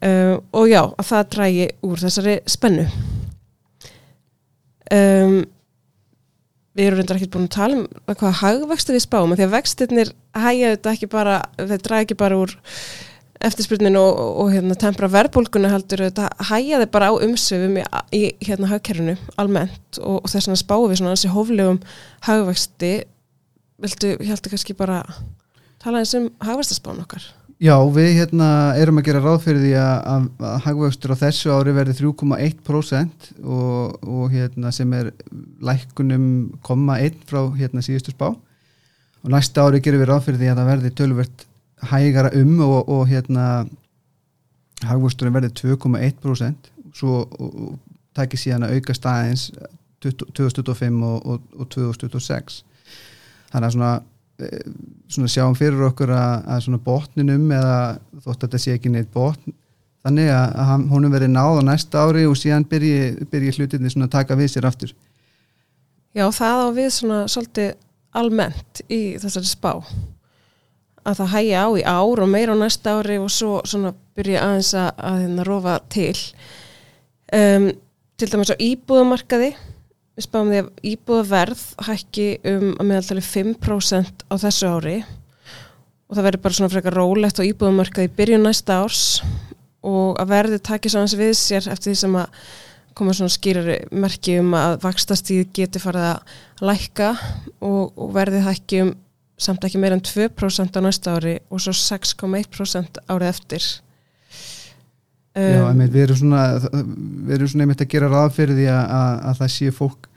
Uh, 0.03 0.35
og 0.51 0.67
já, 0.67 0.81
að 0.83 1.09
það 1.09 1.27
drægi 1.35 1.67
úr 1.87 2.01
þessari 2.03 2.37
spennu. 2.51 2.87
Um, 4.93 5.37
við 6.73 6.89
erum 6.89 6.99
reyndar 6.99 7.19
ekki 7.19 7.31
búin 7.33 7.47
að 7.47 7.55
tala 7.55 7.77
um 7.79 7.85
hvað 8.09 8.39
hagvextu 8.41 8.95
við 8.95 9.05
spáum, 9.05 9.35
því 9.37 9.45
að 9.45 9.55
vextirnir 9.55 10.13
hægja 10.35 10.73
þetta 10.73 10.93
ekki 10.95 11.09
bara, 11.11 11.37
þeir 11.59 11.83
drægi 11.87 12.07
ekki 12.07 12.19
bara 12.19 12.39
úr 12.41 12.55
eftirspurninu 13.43 13.99
og, 13.99 14.17
og, 14.23 14.31
og 14.43 14.51
hérna, 14.53 14.77
tempra 14.79 15.09
verbulguna 15.11 15.71
heldur 15.73 16.05
þetta 16.07 16.29
hægja 16.49 16.81
þið 16.83 16.91
bara 16.95 17.11
á 17.11 17.13
umsöfum 17.27 17.77
í, 17.79 17.85
í 18.15 18.23
hérna 18.47 18.71
hagkerfinu 18.71 19.15
almennt 19.41 19.99
og, 20.01 20.21
og 20.23 20.31
þess 20.31 20.51
að 20.51 20.61
spáum 20.63 20.89
við 20.91 21.01
svona 21.01 21.15
þessi 21.17 21.33
hóflegum 21.33 21.79
hagvexti. 22.27 22.93
Viltu, 23.83 24.15
ég 24.15 24.29
heldur 24.31 24.53
kannski 24.53 24.75
bara 24.77 25.03
tala 25.83 26.03
eins 26.03 26.13
um 26.17 26.29
hagvextaspán 26.43 27.01
okkar? 27.03 27.25
Já, 27.63 27.77
við 27.95 28.17
hérna 28.17 28.47
erum 28.75 28.97
að 28.99 29.05
gera 29.07 29.21
ráð 29.23 29.43
fyrir 29.45 29.61
því 29.61 29.73
að, 29.79 30.25
að 30.43 30.55
hagvöxtur 30.65 31.13
á 31.15 31.21
þessu 31.21 31.51
ári 31.53 31.75
verði 31.75 31.93
3,1% 32.01 33.29
og, 33.45 34.25
hérna 34.33 34.71
sem 34.75 34.95
er 34.97 35.13
lækkunum 35.63 36.25
koma 36.65 36.97
1 36.99 37.21
frá 37.29 37.45
hérna 37.55 37.83
síðustu 37.85 38.11
spá. 38.11 38.33
Og 39.23 39.31
næsta 39.31 39.63
ári 39.63 39.79
gerum 39.83 40.03
við 40.03 40.11
ráð 40.11 40.25
fyrir 40.25 40.41
því 40.41 40.51
að 40.51 40.59
það 40.59 40.71
verði 40.73 40.93
tölvert 40.99 41.45
hægara 41.91 42.31
um 42.39 42.59
og, 42.65 42.89
og 42.89 43.07
hérna 43.09 43.65
hagvöxturinn 44.83 45.35
verði 45.35 45.51
2,1% 45.59 46.71
svo 46.93 47.23
takir 48.15 48.39
síðan 48.39 48.67
að 48.67 48.77
auka 48.77 48.95
staðins 48.95 49.49
2025 50.03 51.03
og, 51.07 51.41
og 51.55 51.69
2026 51.71 52.61
þannig 53.53 53.67
að 53.67 53.75
svona 53.75 53.91
eh, 54.43 54.71
svona 55.07 55.31
sjáum 55.31 55.57
fyrir 55.57 55.85
okkur 55.87 56.13
að, 56.13 56.33
að 56.55 56.63
svona 56.65 56.81
botninum 56.83 57.51
eða 57.55 57.77
þótt 58.25 58.35
að 58.35 58.47
þetta 58.47 58.63
sé 58.65 58.77
ekki 58.77 58.91
neitt 58.93 59.13
botn 59.13 59.55
þannig 60.03 60.29
að, 60.35 60.57
að 60.59 60.85
honum 60.91 61.13
verið 61.13 61.31
náð 61.31 61.61
á 61.63 61.67
næsta 61.71 62.03
ári 62.03 62.25
og 62.27 62.35
síðan 62.39 62.67
byrji, 62.69 63.27
byrji 63.31 63.55
hlutinni 63.57 63.91
svona 63.91 64.09
að 64.09 64.15
taka 64.17 64.37
við 64.39 64.51
sér 64.51 64.67
aftur. 64.67 64.91
Já, 66.13 66.27
það 66.35 66.59
á 66.59 66.67
við 66.75 66.89
svona 66.97 67.19
svolítið 67.31 67.69
almennt 68.13 68.83
í 68.91 69.01
þessari 69.21 69.49
spá 69.49 69.71
að 71.03 71.19
það 71.19 71.33
hægja 71.33 71.63
á 71.63 71.67
í 71.75 71.83
ár 71.83 72.23
og 72.23 72.31
meira 72.31 72.55
á 72.55 72.61
næsta 72.61 72.97
ári 72.99 73.19
og 73.21 73.31
svo 73.33 73.59
svona 73.67 73.93
byrja 74.17 74.43
aðeins 74.45 74.73
að, 74.77 74.89
að 74.97 75.19
hérna 75.23 75.45
rofa 75.47 75.77
til. 75.91 76.15
Um, 77.33 77.69
til 78.19 78.29
dæmis 78.29 78.53
á 78.53 78.57
íbúðumarkaði 78.61 79.53
við 80.13 80.27
spáum 80.27 80.51
því 80.51 80.59
að 80.61 80.67
íbúðaverð 80.91 81.63
hækki 81.87 82.27
um 82.51 82.67
að 82.77 82.89
meðaltali 82.89 83.23
5% 83.25 84.25
á 84.29 84.35
þessu 84.43 84.69
ári 84.69 84.97
og 85.01 86.17
það 86.17 86.27
verður 86.27 86.43
bara 86.43 86.57
svona 86.59 86.73
frekar 86.73 86.97
rólegt 86.99 87.41
á 87.41 87.47
íbúðumarkaði 87.47 88.11
byrjun 88.13 88.45
næsta 88.45 88.83
árs 88.83 89.23
og 89.83 90.19
að 90.21 90.29
verði 90.35 90.59
takið 90.63 90.93
svo 90.93 91.01
aðeins 91.01 91.17
við 91.19 91.33
sér 91.39 91.71
eftir 91.73 91.91
því 91.91 91.95
sem 92.03 92.19
að 92.21 92.43
koma 92.93 93.15
svona 93.17 93.33
skýrari 93.33 93.77
merki 94.03 94.37
um 94.37 94.53
að 94.57 94.77
vakstastíð 94.83 95.47
geti 95.57 95.81
farið 95.81 96.11
að 96.11 96.35
lækka 96.69 97.09
og, 97.65 97.89
og 97.97 98.13
verði 98.13 98.43
hækki 98.45 98.83
um 98.83 98.93
samt 99.39 99.65
ekki 99.65 99.81
meira 99.81 99.97
en 99.97 100.03
2% 100.05 100.77
á 100.77 100.81
næsta 100.83 101.17
ári 101.17 101.37
og 101.49 101.61
svo 101.63 101.73
6,1% 101.73 103.01
árið 103.09 103.29
eftir. 103.29 103.67
Já, 105.33 105.63
um, 105.63 105.69
einmitt, 105.71 105.93
við 105.93 106.03
erum 106.05 106.19
svona 106.19 106.41
við 106.61 107.35
erum 107.37 107.49
svona 107.49 107.65
einmitt 107.65 107.81
að 107.81 107.93
gera 107.95 108.09
ráð 108.11 108.35
fyrir 108.35 108.59
því 108.59 108.67
að, 108.69 108.83
að, 108.97 109.13
að 109.29 109.39
það 109.39 109.53
sé 109.55 109.71
fólk 109.73 110.09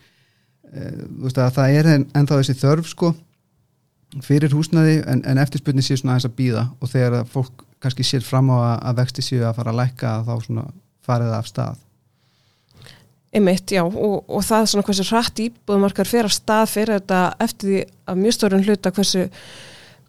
e, 0.69 0.91
veist, 1.23 1.39
að 1.41 1.55
það 1.57 1.77
er 1.79 1.89
en, 1.95 2.05
ennþá 2.21 2.41
þessi 2.43 2.57
þörf 2.61 2.91
sko 2.91 3.13
fyrir 4.27 4.53
húsnaði 4.53 4.99
en, 5.09 5.23
en 5.25 5.41
eftirspurni 5.41 5.85
sé 5.85 5.97
svona 5.97 6.15
aðeins 6.15 6.29
að 6.29 6.37
býða 6.37 6.67
og 6.77 6.93
þegar 6.93 7.31
fólk 7.33 7.65
kannski 7.81 8.05
sér 8.05 8.29
fram 8.29 8.53
á 8.53 8.57
að, 8.59 8.77
að 8.91 9.01
vexti 9.01 9.25
séu 9.25 9.41
að 9.49 9.57
fara 9.57 9.73
að 9.73 9.81
lækka 9.81 10.13
þá 10.29 10.35
svona 10.45 10.67
farið 11.09 11.35
af 11.39 11.49
stað 11.49 11.81
Einmitt, 13.35 13.73
já, 13.75 13.83
og, 13.83 14.21
og 14.31 14.45
það 14.47 14.61
er 14.63 14.69
svona 14.71 14.87
hversu 14.87 15.05
hratt 15.11 15.41
íbúðumarkar 15.43 16.09
fyrir 16.09 16.29
af 16.29 16.35
stað 16.37 16.69
fyrir 16.71 17.01
þetta 17.01 17.23
eftir 17.43 17.69
því 17.69 17.81
að 18.07 18.21
mjög 18.23 18.35
stórun 18.37 18.63
hluta 18.65 18.93
hversu, 18.95 19.25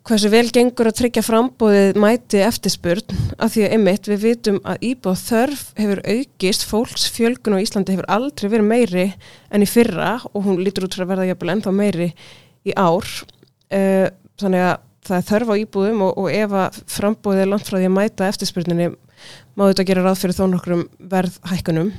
hversu 0.07 0.29
vel 0.31 0.43
gengur 0.53 0.89
að 0.91 0.97
tryggja 0.99 1.23
frambóðið 1.25 1.97
mæti 1.99 2.43
eftirspurn 2.45 3.17
af 3.41 3.55
því 3.55 3.65
að 3.65 3.73
einmitt 3.75 4.09
við 4.11 4.21
vitum 4.21 4.59
að 4.61 4.85
íbúð 4.91 5.23
þörf 5.25 5.63
hefur 5.81 6.03
aukist, 6.05 6.67
fólks 6.69 7.07
fjölgun 7.15 7.57
á 7.57 7.63
Íslandi 7.65 7.95
hefur 7.97 8.09
aldrei 8.15 8.51
verið 8.53 8.69
meiri 8.69 9.07
en 9.49 9.65
í 9.65 9.69
fyrra 9.69 10.13
og 10.31 10.45
hún 10.45 10.61
lítur 10.61 10.85
út 10.85 10.95
fyrir 10.95 11.09
að 11.09 11.15
verða 11.15 11.29
jafnvel 11.31 11.53
ennþá 11.55 11.73
meiri 11.75 12.11
í 12.67 12.75
ár. 12.77 13.09
Uh, 13.67 14.05
þannig 14.37 14.67
að 14.69 14.75
það 15.07 15.17
er 15.17 15.27
þörf 15.31 15.51
á 15.51 15.55
íbúðum 15.63 16.05
og, 16.05 16.19
og 16.21 16.29
ef 16.35 16.53
að 16.61 16.77
frambóðið 16.93 17.43
er 17.43 17.51
langt 17.51 17.67
frá 17.67 17.79
því 17.79 17.89
að 17.89 17.97
mæta 17.97 18.29
eftirspurninni 18.29 18.93
má 19.57 19.65
þetta 19.65 19.87
gera 19.89 20.05
ráð 20.05 20.21
fyrir 20.21 20.37
þó 20.37 20.45
nokkrum 20.51 20.85
verðhækkunum 21.11 21.91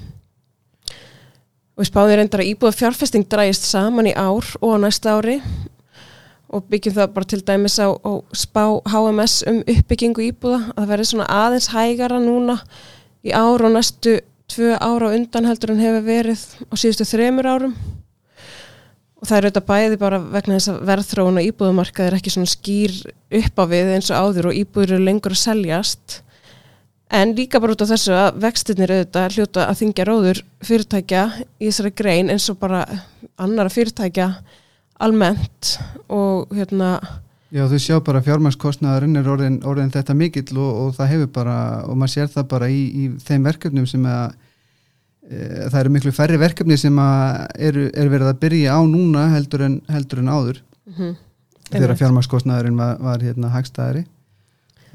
og 1.79 1.85
við 1.85 1.93
spáðum 1.93 2.17
reyndar 2.19 2.41
að 2.43 2.49
íbúða 2.51 2.75
fjárfesting 2.75 3.27
drægist 3.31 3.69
saman 3.69 4.09
í 4.11 4.13
ár 4.19 4.47
og 4.59 4.73
á 4.75 4.77
næsta 4.83 5.13
ári. 5.15 5.37
Og 6.51 6.65
byggjum 6.67 6.97
það 6.97 7.13
bara 7.15 7.29
til 7.31 7.39
dæmis 7.47 7.77
á, 7.79 7.87
á 7.95 8.13
spá 8.35 8.65
HMS 8.83 9.45
um 9.47 9.61
uppbyggingu 9.63 10.25
íbúða 10.27 10.73
að 10.73 10.81
það 10.81 10.91
verði 10.91 11.07
svona 11.13 11.29
aðeins 11.31 11.69
hægara 11.71 12.19
núna 12.19 12.57
í 13.23 13.31
ár 13.31 13.63
og 13.63 13.77
næstu 13.77 14.17
tvö 14.51 14.75
ára 14.75 15.13
á 15.13 15.15
undan 15.15 15.47
heldur 15.47 15.77
en 15.77 15.85
hefur 15.85 16.03
verið 16.09 16.43
á 16.67 16.75
síðustu 16.75 17.07
þremur 17.07 17.47
árum. 17.47 17.79
Og 19.23 19.29
það 19.29 19.37
er 19.37 19.47
auðvitað 19.47 19.69
bæði 19.71 20.01
bara 20.03 20.23
vegna 20.35 20.59
þess 20.59 20.73
að 20.73 20.83
verðþróun 20.91 21.39
og 21.39 21.47
íbúðumarkað 21.53 22.09
er 22.09 22.19
ekki 22.19 22.35
svona 22.35 22.51
skýr 22.51 22.99
upp 23.39 23.63
á 23.63 23.65
við 23.71 23.95
eins 23.95 24.11
og 24.11 24.19
áður 24.19 24.51
og 24.51 24.59
íbúður 24.65 24.97
eru 24.97 25.07
lengur 25.07 25.37
að 25.37 25.45
seljast 25.45 26.23
En 27.09 27.33
líka 27.37 27.61
bara 27.61 27.73
út 27.73 27.83
af 27.85 27.91
þessu 27.93 28.13
að 28.13 28.41
vextirnir 28.43 28.93
auðvitað 28.93 29.37
hljóta 29.37 29.63
að 29.65 29.79
þingja 29.81 30.05
róður 30.09 30.41
fyrirtækja 30.69 31.23
í 31.41 31.69
þessari 31.71 31.93
grein 31.97 32.33
eins 32.33 32.49
og 32.53 32.59
bara 32.61 32.83
annara 33.41 33.73
fyrirtækja 33.73 34.29
almennt 35.01 35.79
og 36.13 36.53
hérna, 36.53 36.99
Já, 37.49 37.63
þú 37.65 37.79
sjá 37.81 37.95
bara 38.05 38.21
fjármannskostnaðurinn 38.27 39.17
er 39.17 39.29
orðin, 39.33 39.55
orðin 39.65 39.95
þetta 39.95 40.17
mikill 40.19 40.59
og, 40.59 40.73
og 40.83 40.91
það 40.99 41.13
hefur 41.15 41.31
bara, 41.39 41.55
og 41.89 41.97
maður 41.97 42.13
sér 42.13 42.29
það 42.35 42.51
bara 42.51 42.69
í, 42.69 42.83
í 42.93 43.05
þeim 43.25 43.47
verkefnum 43.49 43.87
sem 43.89 44.05
að 44.05 44.35
e, 45.31 45.39
það 45.71 45.79
eru 45.81 45.95
miklu 45.95 46.13
færri 46.13 46.41
verkefni 46.43 46.77
sem 46.77 47.01
að 47.01 47.47
eru, 47.71 47.87
er 47.89 48.13
verið 48.13 48.35
að 48.35 48.43
byrja 48.43 48.77
á 48.77 48.81
núna 48.85 49.25
heldur 49.33 49.65
en, 49.65 49.79
heldur 49.89 50.21
en 50.21 50.31
áður. 50.35 50.61
Mm 50.93 51.17
þegar 51.73 51.99
fjármannskostnaðurinn 52.01 52.79
var, 52.79 52.97
var 53.03 53.25
hérna 53.25 53.53
hagstæðari 53.53 54.05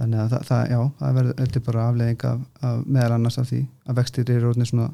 þannig 0.03 0.22
að 0.24 0.33
það, 0.33 0.45
það 0.50 0.63
já, 0.74 0.79
það 1.00 1.17
verður 1.17 1.39
þetta 1.39 1.60
er 1.60 1.65
bara 1.67 1.88
afleðing 1.88 2.27
af, 2.29 2.45
af 2.69 2.86
meðal 2.86 3.17
annars 3.17 3.39
af 3.39 3.50
því 3.50 3.63
að 3.88 4.00
vextir 4.01 4.31
eru 4.36 4.51
orðin 4.51 4.69
svona 4.69 4.89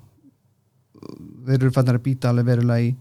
þeir 1.49 1.59
eru 1.59 1.75
fannar 1.75 1.99
að 1.99 2.05
býta 2.05 2.31
alveg 2.31 2.49
verulega 2.49 2.89
í 2.89 2.95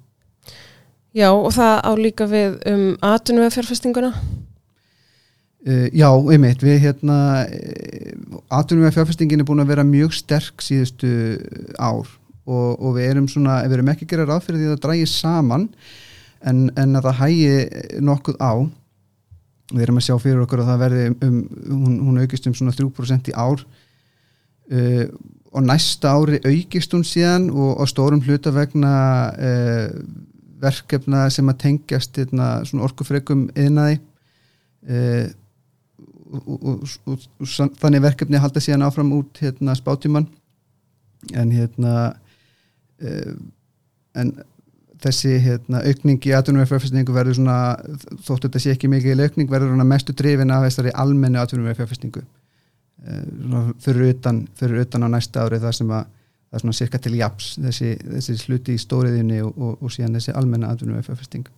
já 1.19 1.29
og 1.31 1.51
það 1.57 1.75
á 1.85 1.93
líka 1.99 2.29
við 2.31 2.59
um 2.71 2.85
atvinnum 3.05 3.51
fjárfestinguna. 3.53 4.13
Uh, 5.69 5.89
já, 5.91 6.07
einmitt, 6.09 6.63
við 6.63 6.79
hérna 6.85 7.17
aðtunum 8.47 8.85
við 8.85 8.93
að 8.93 8.99
fjárfestingin 9.01 9.43
er 9.43 9.49
búin 9.49 9.65
að 9.65 9.73
vera 9.73 9.85
mjög 9.85 10.15
sterk 10.15 10.63
síðustu 10.63 11.11
ár 11.75 12.07
og, 12.49 12.69
og 12.79 12.95
við 12.97 13.09
erum 13.09 13.27
svona, 13.29 13.61
við 13.67 13.81
erum 13.81 13.91
ekki 13.93 14.07
að 14.07 14.13
gera 14.13 14.29
ráð 14.29 14.45
fyrir 14.47 14.61
því 14.61 14.69
að 14.69 14.77
það 14.77 14.85
drægi 14.87 15.09
saman 15.11 15.67
en, 16.47 16.63
en 16.79 17.01
að 17.01 17.09
það 17.09 17.19
hægi 17.25 17.99
nokkuð 18.07 18.39
á 18.39 18.53
við 19.73 19.85
erum 19.85 20.01
að 20.01 20.07
sjá 20.07 20.15
fyrir 20.23 20.45
okkur 20.45 20.63
að 20.63 20.71
það 20.71 20.83
verði 20.85 21.03
um, 21.09 21.19
um 21.29 21.83
hún, 21.85 21.99
hún 22.07 22.23
aukist 22.23 22.47
um 22.49 22.55
svona 22.57 22.75
3% 22.77 23.33
í 23.33 23.35
ár. 23.37 23.65
Uh, 24.69 25.05
og 25.57 25.65
næsta 25.65 26.13
ári 26.13 26.41
aukist 26.45 26.93
hún 26.93 27.05
síðan 27.09 27.49
og, 27.51 27.79
og 27.81 27.89
stórum 27.89 28.21
hluta 28.25 28.53
vegna 28.53 28.93
uh, 29.33 29.87
verkefna 30.61 31.27
sem 31.33 31.49
að 31.49 31.61
tengjast 31.63 32.21
hérna, 32.21 32.51
svona 32.69 32.85
orkufrekum 32.89 33.47
yðnaði 33.57 34.01
uh, 34.91 35.29
og, 36.29 36.51
og, 36.59 36.83
og, 37.09 37.29
og 37.41 37.49
san- 37.49 37.73
þannig 37.81 38.05
verkefni 38.05 38.43
halda 38.43 38.61
síðan 38.61 38.85
áfram 38.85 39.15
út 39.17 39.41
hérna 39.41 39.77
spátíman 39.79 40.29
en 41.33 41.53
hérna 41.55 41.95
en 44.19 44.33
þessi 45.03 45.37
hérna, 45.45 45.83
aukning 45.87 46.27
í 46.27 46.35
atvinnumverðfjárfestingu 46.39 47.15
verður 47.15 47.39
svona, 47.39 47.59
þóttu 48.27 48.49
þetta 48.49 48.63
sé 48.65 48.75
ekki 48.75 48.91
mikið 48.91 49.25
aukning, 49.27 49.51
verður 49.51 49.73
svona 49.73 49.87
mestu 49.89 50.15
drifin 50.17 50.55
af 50.55 50.67
þessari 50.67 50.95
almennu 51.05 51.41
atvinnumverðfjárfestingu 51.43 52.25
uh, 52.25 53.71
fyrir 53.85 54.15
utan 54.15 54.43
fyrir 54.59 54.83
utan 54.87 55.07
á 55.07 55.09
næsta 55.15 55.47
ári 55.47 55.63
það 55.63 55.79
sem 55.81 55.95
að 55.95 56.11
það 56.49 56.59
er 56.59 56.65
svona 56.65 56.81
cirka 56.81 56.99
til 57.05 57.15
japs 57.19 57.55
þessi, 57.61 57.95
þessi 58.17 58.37
sluti 58.41 58.75
í 58.75 58.83
stóriðinni 58.83 59.43
og, 59.45 59.55
og, 59.55 59.81
og 59.85 59.95
síðan 59.95 60.17
þessi 60.19 60.37
almenna 60.39 60.73
atvinnumverðfjárfesting 60.73 61.49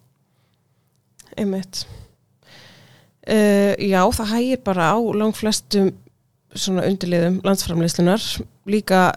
Einmitt. 1.38 1.85
Uh, 3.30 3.76
já, 3.78 4.00
það 4.16 4.30
hægir 4.35 4.62
bara 4.64 4.90
á 4.97 4.99
langt 4.99 5.38
flestum 5.38 5.92
svona 6.56 6.87
undirliðum 6.88 7.40
landsframleyslunar. 7.47 8.23
Líka 8.70 9.11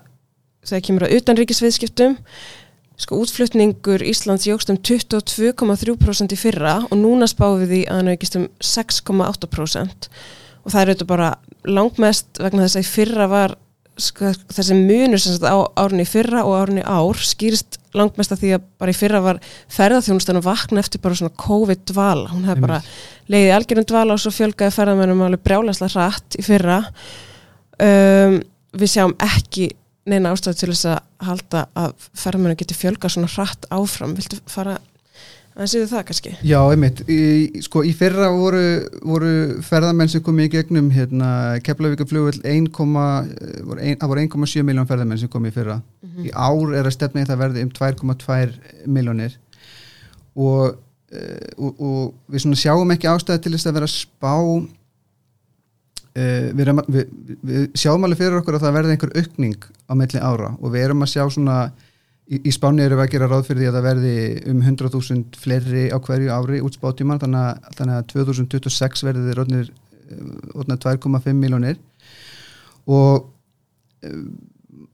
þegar 0.64 0.84
kemur 0.86 1.06
að 1.08 1.16
utanríkisviðskiptum, 1.18 2.18
sko 3.02 3.20
útflutningur 3.24 4.04
Íslands 4.06 4.46
jógst 4.48 4.70
um 4.74 4.78
22,3% 4.78 6.36
í 6.36 6.40
fyrra 6.40 6.76
og 6.86 6.96
núna 7.00 7.28
spáum 7.30 7.64
við 7.64 7.74
því 7.74 7.82
að 7.88 8.00
hann 8.00 8.14
aukist 8.14 8.40
um 8.40 8.48
6,8% 8.62 10.10
og 10.64 10.72
það 10.72 10.80
er 10.82 10.92
auðvitað 10.92 11.10
bara 11.10 11.30
langmest 11.66 12.42
vegna 12.42 12.68
þess 12.68 12.80
að 12.80 12.86
í 12.86 12.92
fyrra 12.92 13.28
var 13.32 13.56
sko, 14.00 14.32
þessi 14.54 14.78
munur 14.78 15.22
sem 15.22 15.36
sagt 15.36 15.46
á 15.50 15.58
árunni 15.80 16.06
í 16.06 16.10
fyrra 16.10 16.46
og 16.48 16.56
árunni 16.58 16.86
ár 16.86 17.20
skýrist 17.20 17.80
langmest 17.98 18.34
að 18.34 18.44
því 18.44 18.54
að 18.58 18.64
bara 18.82 18.94
í 18.94 18.98
fyrra 18.98 19.22
var 19.24 19.42
ferðarþjónustan 19.74 20.40
að 20.40 20.48
vakna 20.48 20.82
eftir 20.82 21.04
bara 21.04 21.18
svona 21.20 21.36
COVID-dvala, 21.44 22.32
hún 22.34 22.48
hefði 22.50 22.66
bara 22.66 22.80
leiði 23.30 23.54
algjörum 23.58 23.88
dvala 23.90 24.16
og 24.16 24.24
svo 24.24 24.34
fjölgaði 24.34 24.76
ferðarmennum 24.78 25.22
alveg 25.28 25.44
brjálæslega 25.46 25.94
hratt 25.94 26.40
í 26.40 26.46
fyrra. 26.46 26.80
Um, 27.84 28.40
við 28.74 28.94
sjáum 28.96 29.14
ekki 29.22 29.70
neina 30.10 30.32
ástæðu 30.36 30.58
til 30.60 30.72
þess 30.74 30.86
að 30.94 31.28
halda 31.30 31.68
að 31.80 31.94
ferðarmennum 32.20 32.60
geti 32.60 32.76
fjölgað 32.76 33.14
svona 33.16 33.30
hratt 33.36 33.68
áfram, 33.72 34.16
viltu 34.18 34.40
fara 34.52 34.78
að 35.54 35.70
séu 35.70 35.86
það 35.88 36.04
kannski? 36.10 36.32
Já, 36.50 36.58
einmitt, 36.74 37.04
í, 37.14 37.62
sko 37.62 37.84
í 37.86 37.92
fyrra 37.96 38.32
voru, 38.34 38.64
voru 39.06 39.34
ferðamenn 39.64 40.10
sem 40.10 40.24
komið 40.26 40.48
í 40.50 40.54
gegnum 40.56 40.88
hérna, 40.96 41.28
Keflavíka 41.64 42.08
flugvöld 42.10 42.42
1, 42.50 42.72
voru 42.74 43.78
ein- 43.80 44.00
það 44.02 44.10
voru 44.12 44.24
1,7 44.26 44.66
miljón 44.66 44.90
ferðamenn 44.90 45.22
sem 45.22 45.30
komið 45.30 45.54
í 45.54 45.58
fyrra. 45.60 45.78
Í 46.26 46.32
ár 46.34 46.74
er 46.78 46.90
að 46.90 46.96
stefna 46.98 47.22
í 47.24 47.30
það 47.30 47.44
verði 47.46 47.64
um 47.68 47.70
2,2 47.78 48.88
miljónir 48.90 49.38
og, 50.36 50.76
uh, 51.14 51.50
og, 51.58 51.80
og 51.80 52.34
við 52.34 52.44
svona 52.48 52.60
sjáum 52.60 52.92
ekki 52.96 53.10
ástæði 53.14 53.44
til 53.46 53.54
þess 53.56 53.70
að 53.70 53.78
vera 53.80 53.90
spá 53.94 54.34
við, 56.14 56.62
erum 56.66 56.84
við, 56.94 57.16
við 57.42 57.66
sjáum 57.80 58.06
alveg 58.06 58.22
fyrir 58.22 58.38
okkur 58.40 58.60
að 58.60 58.68
það 58.68 58.78
verði 58.78 58.96
einhver 58.96 59.16
aukning 59.18 59.68
á 59.90 59.94
milli 59.98 60.22
ára 60.22 60.54
og 60.60 60.74
við 60.76 60.86
erum 60.86 61.06
að 61.06 61.12
sjá 61.16 61.24
svona 61.26 61.58
í, 62.30 62.38
í 62.38 62.54
spáni 62.54 62.86
eru 62.86 63.00
við 63.00 63.06
að 63.08 63.14
gera 63.16 63.30
ráð 63.32 63.48
fyrir 63.50 63.64
því 63.64 63.70
að 63.72 63.78
það 63.78 63.88
verði 63.90 64.16
um 64.52 64.62
100.000 64.62 65.42
fleiri 65.44 65.86
á 65.90 65.98
hverju 65.98 66.34
ári 66.36 66.62
útspátíman 66.66 67.22
þannig 67.24 67.74
þannig 67.80 68.00
að 68.00 68.08
2026 68.14 69.06
verði 69.08 69.28
þeir 69.30 69.44
orðnir 69.44 69.74
2,5 70.86 71.38
miljónir 71.40 71.80
og 72.86 73.30
um, 74.06 74.26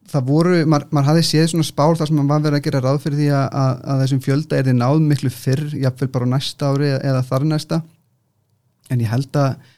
það 0.10 0.26
voru, 0.30 0.60
maður 0.70 0.94
mað 0.96 1.10
hafði 1.10 1.26
séð 1.28 1.48
svona 1.52 1.68
spár 1.68 1.98
þar 1.98 2.10
sem 2.10 2.20
maður 2.20 2.32
var 2.32 2.46
verið 2.46 2.60
að 2.60 2.66
gera 2.68 2.82
ráð 2.86 3.02
fyrir 3.04 3.20
því 3.20 3.28
að, 3.36 3.46
að, 3.62 3.74
að 3.92 4.04
þessum 4.04 4.22
fjölda 4.26 4.58
er 4.58 4.68
þið 4.70 4.78
náð 4.80 5.02
miklu 5.06 5.32
fyrr, 5.34 5.66
jáfnveil 5.84 6.12
bara 6.16 6.30
næsta 6.34 6.72
ári 6.72 6.92
eða 6.98 7.26
þar 7.28 7.46
næsta. 7.50 7.82
En 8.90 9.04
ég 9.04 9.12
held 9.12 9.40
að 9.40 9.70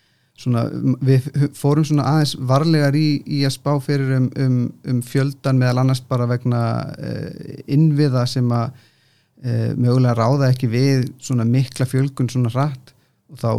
svona, 0.42 0.64
við 1.06 1.28
fórum 1.58 1.86
svona 1.88 2.08
aðeins 2.10 2.36
varlegar 2.50 2.96
í, 2.98 3.22
í 3.26 3.42
að 3.48 3.56
spá 3.58 3.74
fyrir 3.84 4.16
um, 4.18 4.30
um, 4.42 4.62
um 4.90 5.02
fjöldan 5.06 5.60
meðal 5.62 5.84
annars 5.84 6.02
bara 6.08 6.28
vegna 6.30 6.62
uh, 6.96 7.28
innviða 7.72 8.26
sem 8.30 8.48
að 8.56 8.72
uh, 8.74 9.70
mögulega 9.76 10.18
ráða 10.18 10.52
ekki 10.52 10.72
við 10.72 11.12
svona 11.22 11.48
mikla 11.48 11.88
fjölgun 11.90 12.32
svona 12.32 12.54
rætt 12.54 12.94
og 13.32 13.42
þá, 13.42 13.52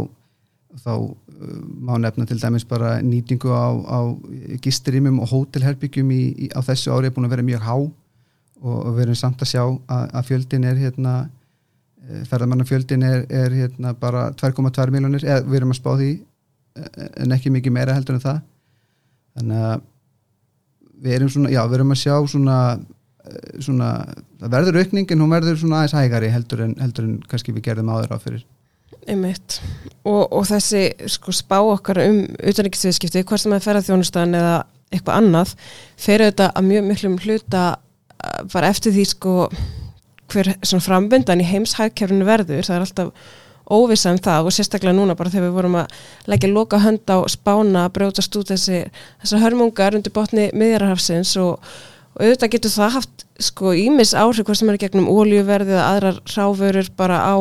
þá 0.83 0.93
uh, 0.95 1.61
má 1.89 1.95
nefna 2.01 2.27
til 2.29 2.39
dæmis 2.41 2.67
bara 2.69 2.97
nýtingu 3.03 3.53
á, 3.53 3.67
á 3.87 3.99
gisturímum 4.63 5.21
og 5.23 5.31
hótelherbyggjum 5.33 6.11
í, 6.15 6.23
í, 6.47 6.51
á 6.51 6.59
þessu 6.65 6.95
ári 6.95 7.09
er 7.09 7.15
búin 7.15 7.29
að 7.29 7.37
vera 7.37 7.47
mjög 7.51 7.69
há. 7.69 7.77
Og, 8.63 8.75
og 8.79 8.91
við 8.95 9.09
erum 9.09 9.17
samt 9.19 9.41
að 9.43 9.49
sjá 9.55 9.63
að, 9.63 10.03
að 10.07 10.27
fjöldin 10.29 10.67
er 10.69 10.77
hérna 10.79 11.15
ferðamannafjöldin 12.29 13.03
er, 13.07 13.25
er 13.31 13.53
hérna 13.55 13.93
bara 13.95 14.29
2,2 14.39 14.91
miljónir, 14.91 15.23
eða 15.23 15.43
við 15.47 15.59
erum 15.59 15.71
að 15.71 15.79
spá 15.79 15.89
því 15.95 16.11
en 16.75 17.35
ekki 17.35 17.51
mikið 17.53 17.75
meira 17.75 17.95
heldur 17.97 18.17
en 18.17 18.23
það. 18.23 18.41
Þannig 19.37 19.63
að 19.69 19.85
við 21.03 21.15
erum 21.17 21.31
svona, 21.33 21.53
já 21.53 21.61
við 21.67 21.77
erum 21.79 21.93
að 21.93 22.01
sjá 22.01 22.15
svona, 22.31 22.57
svona 23.59 23.89
það 24.41 24.55
verður 24.57 24.81
aukning 24.81 25.13
en 25.13 25.23
hún 25.23 25.33
verður 25.33 25.61
svona 25.61 25.81
aðeins 25.81 25.95
hægari 25.97 26.33
heldur 26.33 26.65
en, 26.67 26.75
heldur 26.81 27.07
en 27.09 27.15
kannski 27.29 27.55
við 27.55 27.67
gerðum 27.69 27.93
áður 27.93 28.15
á 28.15 28.17
fyrir. 28.23 28.45
Einmitt. 29.03 29.57
Og, 30.07 30.21
og 30.31 30.45
þessi 30.47 30.85
sko, 31.11 31.33
spá 31.35 31.57
okkar 31.59 31.99
um 32.05 32.21
utanriksviðskipti, 32.39 33.25
hvort 33.27 33.43
sem 33.43 33.55
að 33.55 33.65
ferða 33.65 33.87
þjónustan 33.89 34.37
eða 34.39 34.57
eitthvað 34.93 35.19
annað, 35.19 35.55
fer 35.99 36.23
auðvitað 36.23 36.51
að 36.53 36.67
mjög 36.69 36.85
miklum 36.87 37.17
hluta 37.23 37.63
bara 38.53 38.69
eftir 38.71 38.93
því 38.95 39.05
sko 39.09 39.33
hver 40.31 40.53
svona 40.63 40.83
frambundan 40.83 41.41
í 41.43 41.47
heimshækjörunu 41.47 42.27
verður, 42.27 42.63
það 42.65 42.75
er 42.77 42.85
alltaf 42.85 43.31
óvisa 43.71 44.11
um 44.11 44.19
það 44.19 44.49
og 44.49 44.55
sérstaklega 44.55 44.95
núna 44.97 45.15
bara 45.17 45.31
þegar 45.31 45.47
við 45.47 45.57
vorum 45.57 45.79
að 45.79 45.97
leggja 46.31 46.51
loka 46.51 46.79
hönd 46.83 47.07
á 47.07 47.17
spána 47.31 47.85
að 47.87 47.93
brjótast 47.97 48.37
út 48.39 48.51
þessi, 48.51 48.83
þessar 49.23 49.43
hörmungar 49.45 49.97
undir 49.97 50.13
botni 50.15 50.49
miðjararhafsins 50.51 51.35
og, 51.41 51.59
og 52.13 52.25
auðvitað 52.25 52.53
getur 52.57 52.75
það 52.75 52.95
haft 52.97 53.25
sko 53.41 53.73
ímis 53.77 54.13
áhrif 54.13 54.45
hvað 54.47 54.59
sem 54.59 54.71
er 54.73 54.81
gegnum 54.81 55.09
óljuverðið 55.11 55.79
að 55.79 55.89
aðrar 55.89 56.19
ráfurur 56.35 56.91
bara 56.99 57.21
á 57.23 57.35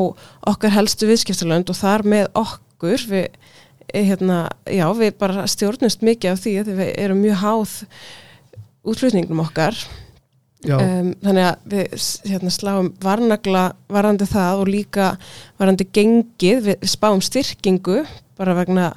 okkar 0.53 0.77
helstu 0.77 1.11
viðskiptalönd 1.11 1.71
og 1.71 1.79
þar 1.79 2.07
með 2.09 2.31
okkur. 2.39 3.05
Við, 3.11 3.27
hérna, 3.93 4.39
já, 4.71 4.87
við 4.97 5.13
bara 5.21 5.45
stjórnumst 5.51 6.07
mikið 6.07 6.33
af 6.33 6.41
því 6.45 6.55
að 6.63 6.73
við 6.79 6.95
erum 7.03 7.21
mjög 7.21 7.43
háð 7.43 7.75
útflutningum 8.89 9.43
okkar 9.45 9.77
Um, 10.63 11.11
þannig 11.25 11.47
að 11.49 11.73
við 11.73 11.95
hérna, 12.31 12.53
sláum 12.55 12.93
varnagla 13.03 13.65
varandi 13.91 14.29
það 14.31 14.61
og 14.63 14.69
líka 14.71 15.09
varandi 15.59 15.89
gengið. 15.91 16.69
Við 16.69 16.89
spáum 16.93 17.23
styrkingu 17.25 18.05
bara 18.39 18.55
vegna 18.55 18.93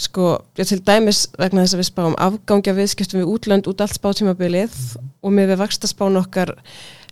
sko, 0.00 0.40
já 0.58 0.64
til 0.66 0.80
dæmis 0.82 1.28
vegna 1.38 1.62
þess 1.62 1.76
að 1.76 1.82
við 1.82 1.88
spáum 1.90 2.16
afgangja 2.18 2.74
viðskiptum 2.74 3.22
við 3.22 3.30
útlönd 3.34 3.68
út 3.70 3.82
allt 3.84 3.98
spátímabilið 3.98 4.74
mm. 4.74 5.10
og 5.22 5.34
með 5.36 5.52
við 5.52 5.60
vaksta 5.60 5.90
spán 5.90 6.18
okkar 6.18 6.54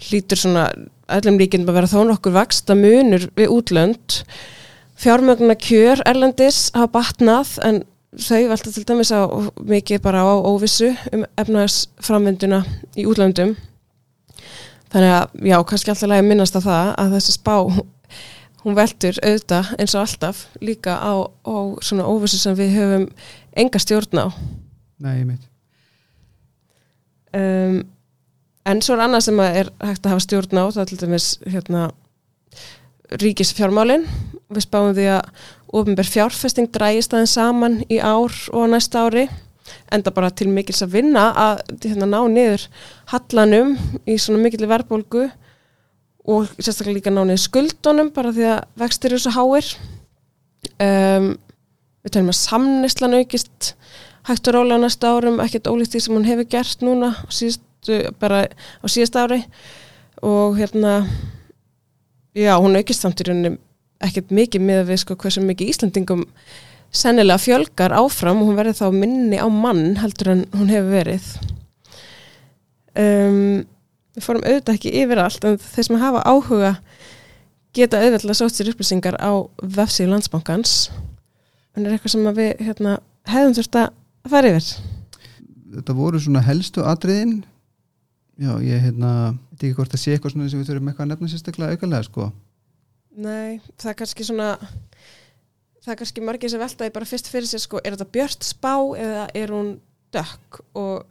hlýtur 0.08 0.40
svona 0.40 0.70
öllum 1.18 1.38
líkinn 1.38 1.68
að 1.68 1.78
vera 1.78 1.90
þó 1.90 2.00
nokkur 2.08 2.34
vaksta 2.34 2.74
munur 2.78 3.28
við 3.38 3.54
útlönd. 3.54 4.18
Fjármöguna 4.98 5.54
kjör 5.54 6.02
erlendis 6.08 6.72
hafa 6.74 6.90
batnað 6.98 7.54
en 7.62 7.84
þau 8.18 8.48
velta 8.50 8.74
til 8.74 8.86
dæmis 8.88 9.14
á 9.14 9.22
mikið 9.62 10.02
bara 10.02 10.24
á 10.26 10.34
óvissu 10.34 10.90
um 11.12 11.26
efnaðarsframvenduna 11.38 12.64
í 12.98 13.06
útlöndum 13.06 13.54
þannig 14.92 15.14
að 15.14 15.46
já, 15.50 15.56
kannski 15.70 15.92
alltaf 15.92 16.10
lægi 16.12 16.26
minnast 16.28 16.58
að 16.58 16.68
það 16.68 16.92
að 17.02 17.14
þessi 17.16 17.36
spá 17.36 17.54
hún 18.64 18.78
veldur 18.78 19.20
auðvitað 19.22 19.74
eins 19.78 19.94
og 19.94 20.02
alltaf 20.04 20.40
líka 20.64 20.96
á, 20.98 21.14
á 21.24 21.56
svona 21.84 22.08
óvissu 22.08 22.40
sem 22.40 22.56
við 22.58 22.74
höfum 22.78 23.06
enga 23.58 23.80
stjórn 23.82 24.24
á. 24.24 24.26
Nei, 24.98 25.14
ég 25.20 25.28
meit 25.28 25.44
um, 27.36 27.78
En 28.68 28.82
svo 28.84 28.98
er 28.98 29.06
annað 29.06 29.24
sem 29.24 29.38
er 29.40 29.70
hægt 29.80 30.04
að 30.04 30.12
hafa 30.12 30.24
stjórn 30.26 30.60
á 30.60 30.64
það 30.68 30.82
er 30.82 30.88
til 30.90 31.00
dæmis 31.00 31.28
hérna 31.48 31.84
ríkisfjármálin. 33.22 34.04
Við 34.52 34.64
spáum 34.66 34.92
því 34.96 35.06
að 35.14 35.46
ofinber 35.72 36.08
fjárfesting 36.08 36.68
drægist 36.74 37.14
aðeins 37.14 37.36
saman 37.38 37.78
í 37.88 38.00
ár 38.00 38.34
og 38.52 38.68
næsta 38.72 39.06
ári 39.06 39.24
enda 39.94 40.12
bara 40.14 40.30
til 40.30 40.48
mikils 40.52 40.82
að 40.84 40.94
vinna 40.98 41.28
að 41.32 41.62
hérna, 41.84 42.08
ná 42.08 42.20
niður 42.30 42.66
hallanum 43.12 43.76
í 44.08 44.18
svona 44.20 44.42
mikil 44.42 44.68
verðbólgu 44.70 45.28
og 46.28 46.50
sérstaklega 46.58 46.98
líka 46.98 47.12
ná 47.14 47.22
niður 47.24 47.44
skuldunum 47.46 48.12
bara 48.16 48.34
því 48.36 48.48
að 48.52 48.64
vextir 48.82 49.14
eru 49.14 49.22
svo 49.24 49.34
háir. 49.36 49.70
Um, 50.78 51.32
við 52.04 52.14
tölum 52.14 52.32
að 52.32 52.40
samnislan 52.42 53.16
aukist 53.18 53.72
hægt 54.28 54.50
og 54.50 54.58
róla 54.58 54.76
á 54.76 54.84
næsta 54.84 55.14
árum, 55.14 55.40
ekkert 55.40 55.70
ólíkt 55.70 55.94
því 55.94 56.04
sem 56.04 56.16
hún 56.18 56.28
hefur 56.28 56.48
gert 56.52 56.84
núna 56.84 57.14
síðustu, 57.32 58.02
bara 58.20 58.44
á 58.48 58.86
síðast 58.86 59.16
ári. 59.16 59.40
Og 60.20 60.58
hérna 60.58 61.00
já, 62.36 62.54
hún 62.60 62.76
aukist 62.76 63.02
samt 63.02 63.22
í 63.22 63.28
rauninni 63.28 63.56
ekkert 64.04 64.32
mikið 64.34 64.62
með 64.62 64.82
að 64.82 64.90
við 64.92 65.00
sko 65.02 65.16
hversu 65.18 65.42
mikið 65.42 65.72
Íslandingum 65.72 66.24
sennilega 66.94 67.40
fjölgar 67.42 67.94
áfram 67.96 68.42
og 68.42 68.50
hún 68.50 68.58
verður 68.58 68.78
þá 68.78 68.86
minni 68.94 69.40
á 69.40 69.46
mann 69.52 69.98
heldur 70.00 70.32
en 70.34 70.44
hún 70.56 70.70
hefur 70.72 70.94
verið. 70.94 71.26
Um, 72.98 73.66
við 74.16 74.24
fórum 74.24 74.46
auðvitað 74.46 74.78
ekki 74.78 74.94
yfir 75.02 75.22
allt 75.22 75.44
en 75.46 75.58
þeir 75.62 75.88
sem 75.88 76.00
hafa 76.00 76.24
áhuga 76.26 76.72
geta 77.76 78.00
auðvitað 78.00 78.38
sótt 78.38 78.56
sér 78.56 78.72
upplýsingar 78.72 79.18
á 79.20 79.32
vefsíðu 79.62 80.14
landsbankans. 80.14 80.88
En 81.76 81.86
er 81.86 81.94
eitthvað 81.94 82.16
sem 82.16 82.30
við 82.34 82.64
hérna, 82.64 82.96
hefðum 83.28 83.54
þurft 83.58 83.78
að 83.78 84.32
fara 84.32 84.50
yfir. 84.54 84.72
Þetta 85.76 85.94
voru 85.94 86.20
svona 86.22 86.42
helstu 86.46 86.82
atriðin. 86.88 87.42
Já 88.38 88.52
ég 88.62 88.82
hérna 88.82 89.12
veit 89.58 89.64
ekki 89.66 89.76
hvort 89.76 89.94
að 89.94 90.02
sé 90.02 90.14
eitthvað 90.14 90.36
sem 90.36 90.60
við 90.60 90.68
þurfum 90.70 90.90
eitthvað 90.90 91.04
að 91.04 91.12
nefna 91.12 91.30
sérstaklega 91.32 91.76
aukalega 91.76 92.06
sko. 92.06 92.28
Nei, 93.18 93.58
það 93.76 93.90
er 93.90 93.96
kannski 93.98 94.26
svona 94.26 94.48
það 95.84 95.92
er 95.92 96.00
kannski 96.00 96.24
margir 96.24 96.52
sem 96.52 96.62
veltaði 96.62 96.94
bara 96.94 97.08
fyrst 97.08 97.30
fyrir 97.30 97.48
sér 97.50 97.62
sko, 97.62 97.80
er 97.82 97.96
þetta 97.96 98.14
björnt 98.16 98.46
spá 98.46 98.74
eða 98.98 99.28
er 99.38 99.54
hún 99.54 99.70
dökk? 100.14 100.60
Og 100.78 101.06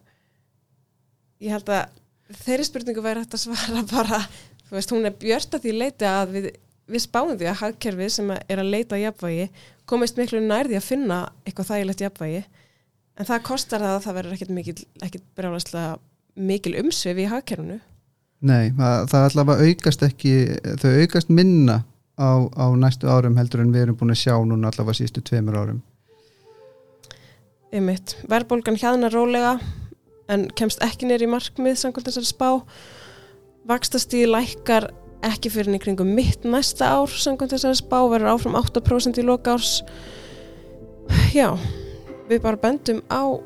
ég 1.43 1.53
held 1.53 1.71
að 1.71 1.97
þeirri 2.43 2.67
spurningu 2.67 3.03
væri 3.05 3.23
hægt 3.23 3.37
að 3.37 3.45
svara 3.45 3.83
bara, 3.91 4.21
þú 4.67 4.77
veist, 4.77 4.93
hún 4.95 5.09
er 5.09 5.17
björnt 5.17 5.57
að 5.57 5.65
því 5.65 5.75
leita 5.77 6.13
að 6.21 6.35
við, 6.35 6.47
við 6.91 7.03
spáum 7.05 7.35
því 7.35 7.49
að 7.51 7.59
hagkerfið 7.63 8.13
sem 8.17 8.31
er 8.37 8.61
að 8.61 8.71
leita 8.73 9.01
jafnvægi 9.01 9.49
komist 9.87 10.19
miklu 10.19 10.41
nærði 10.43 10.77
að 10.79 10.87
finna 10.87 11.19
eitthvað 11.45 11.71
þægilegt 11.71 12.03
jafnvægi. 12.03 12.45
En 13.17 13.27
það 13.27 13.45
kostar 13.47 13.81
það 13.81 13.95
að 13.95 14.03
það 14.03 14.17
verður 14.19 14.35
ekkit 14.35 14.51
mikil, 14.53 15.85
mikil 16.37 16.73
umsvið 16.83 17.21
í 17.23 17.29
hagkerfinu. 17.31 17.77
Nei, 18.45 18.69
það, 18.77 19.07
það 19.09 19.23
allavega 19.27 19.69
aukast 19.71 20.03
ekki, 20.05 20.33
þau 20.77 20.91
aukast 21.01 21.31
minna 21.33 21.79
á, 22.17 22.29
á 22.49 22.65
næstu 22.73 23.09
árum 23.09 23.37
heldur 23.37 23.61
en 23.61 23.73
við 23.73 23.87
erum 23.87 23.97
búin 23.99 24.13
að 24.13 24.23
sjá 24.25 24.35
núna 24.41 24.71
allavega 24.71 24.97
sístu 24.97 25.21
tveimur 25.21 25.57
árum. 25.57 25.81
Ymmiðt, 27.75 28.15
verðbólgan 28.31 28.79
hjaðna 28.79 29.11
rólega 29.13 29.57
en 30.31 30.47
kemst 30.57 30.81
ekki 30.83 31.09
neyri 31.09 31.27
markmið 31.29 31.77
samkvæmt 31.81 32.09
þessari 32.09 32.29
spá. 32.29 32.49
Vakstastíði 33.67 34.31
lækkar 34.31 34.89
ekki 35.27 35.51
fyrir 35.51 35.75
í 35.75 35.81
kringum 35.81 36.13
mitt 36.15 36.45
næsta 36.47 36.89
ár 36.97 37.11
samkvæmt 37.11 37.53
þessari 37.55 37.79
spá 37.79 37.99
verður 38.07 38.33
áfram 38.33 38.57
8% 38.59 39.21
í 39.21 39.27
loka 39.27 39.57
árs. 39.57 39.81
Já, 41.35 41.53
við 42.31 42.41
bara 42.43 42.59
bendum 42.59 43.03
á 43.11 43.37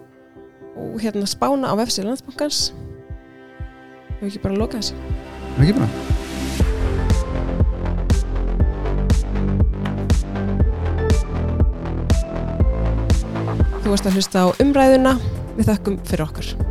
hérna 1.01 1.27
spána 1.29 1.73
á 1.73 1.75
vefsið 1.81 2.09
landsbankans. 2.09 2.71
Við 4.21 4.31
ekki 4.31 4.43
bara 4.47 4.59
loka 4.61 4.79
þessu? 4.79 4.97
Við 5.57 5.71
ekki 5.71 5.79
bara 5.81 6.20
Þú 13.81 13.95
varst 13.95 14.05
að 14.05 14.19
hlusta 14.19 14.43
á 14.45 14.47
umræðuna. 14.61 15.15
Við 15.57 15.71
þakkum 15.71 15.97
fyrir 16.05 16.27
okkar. 16.27 16.70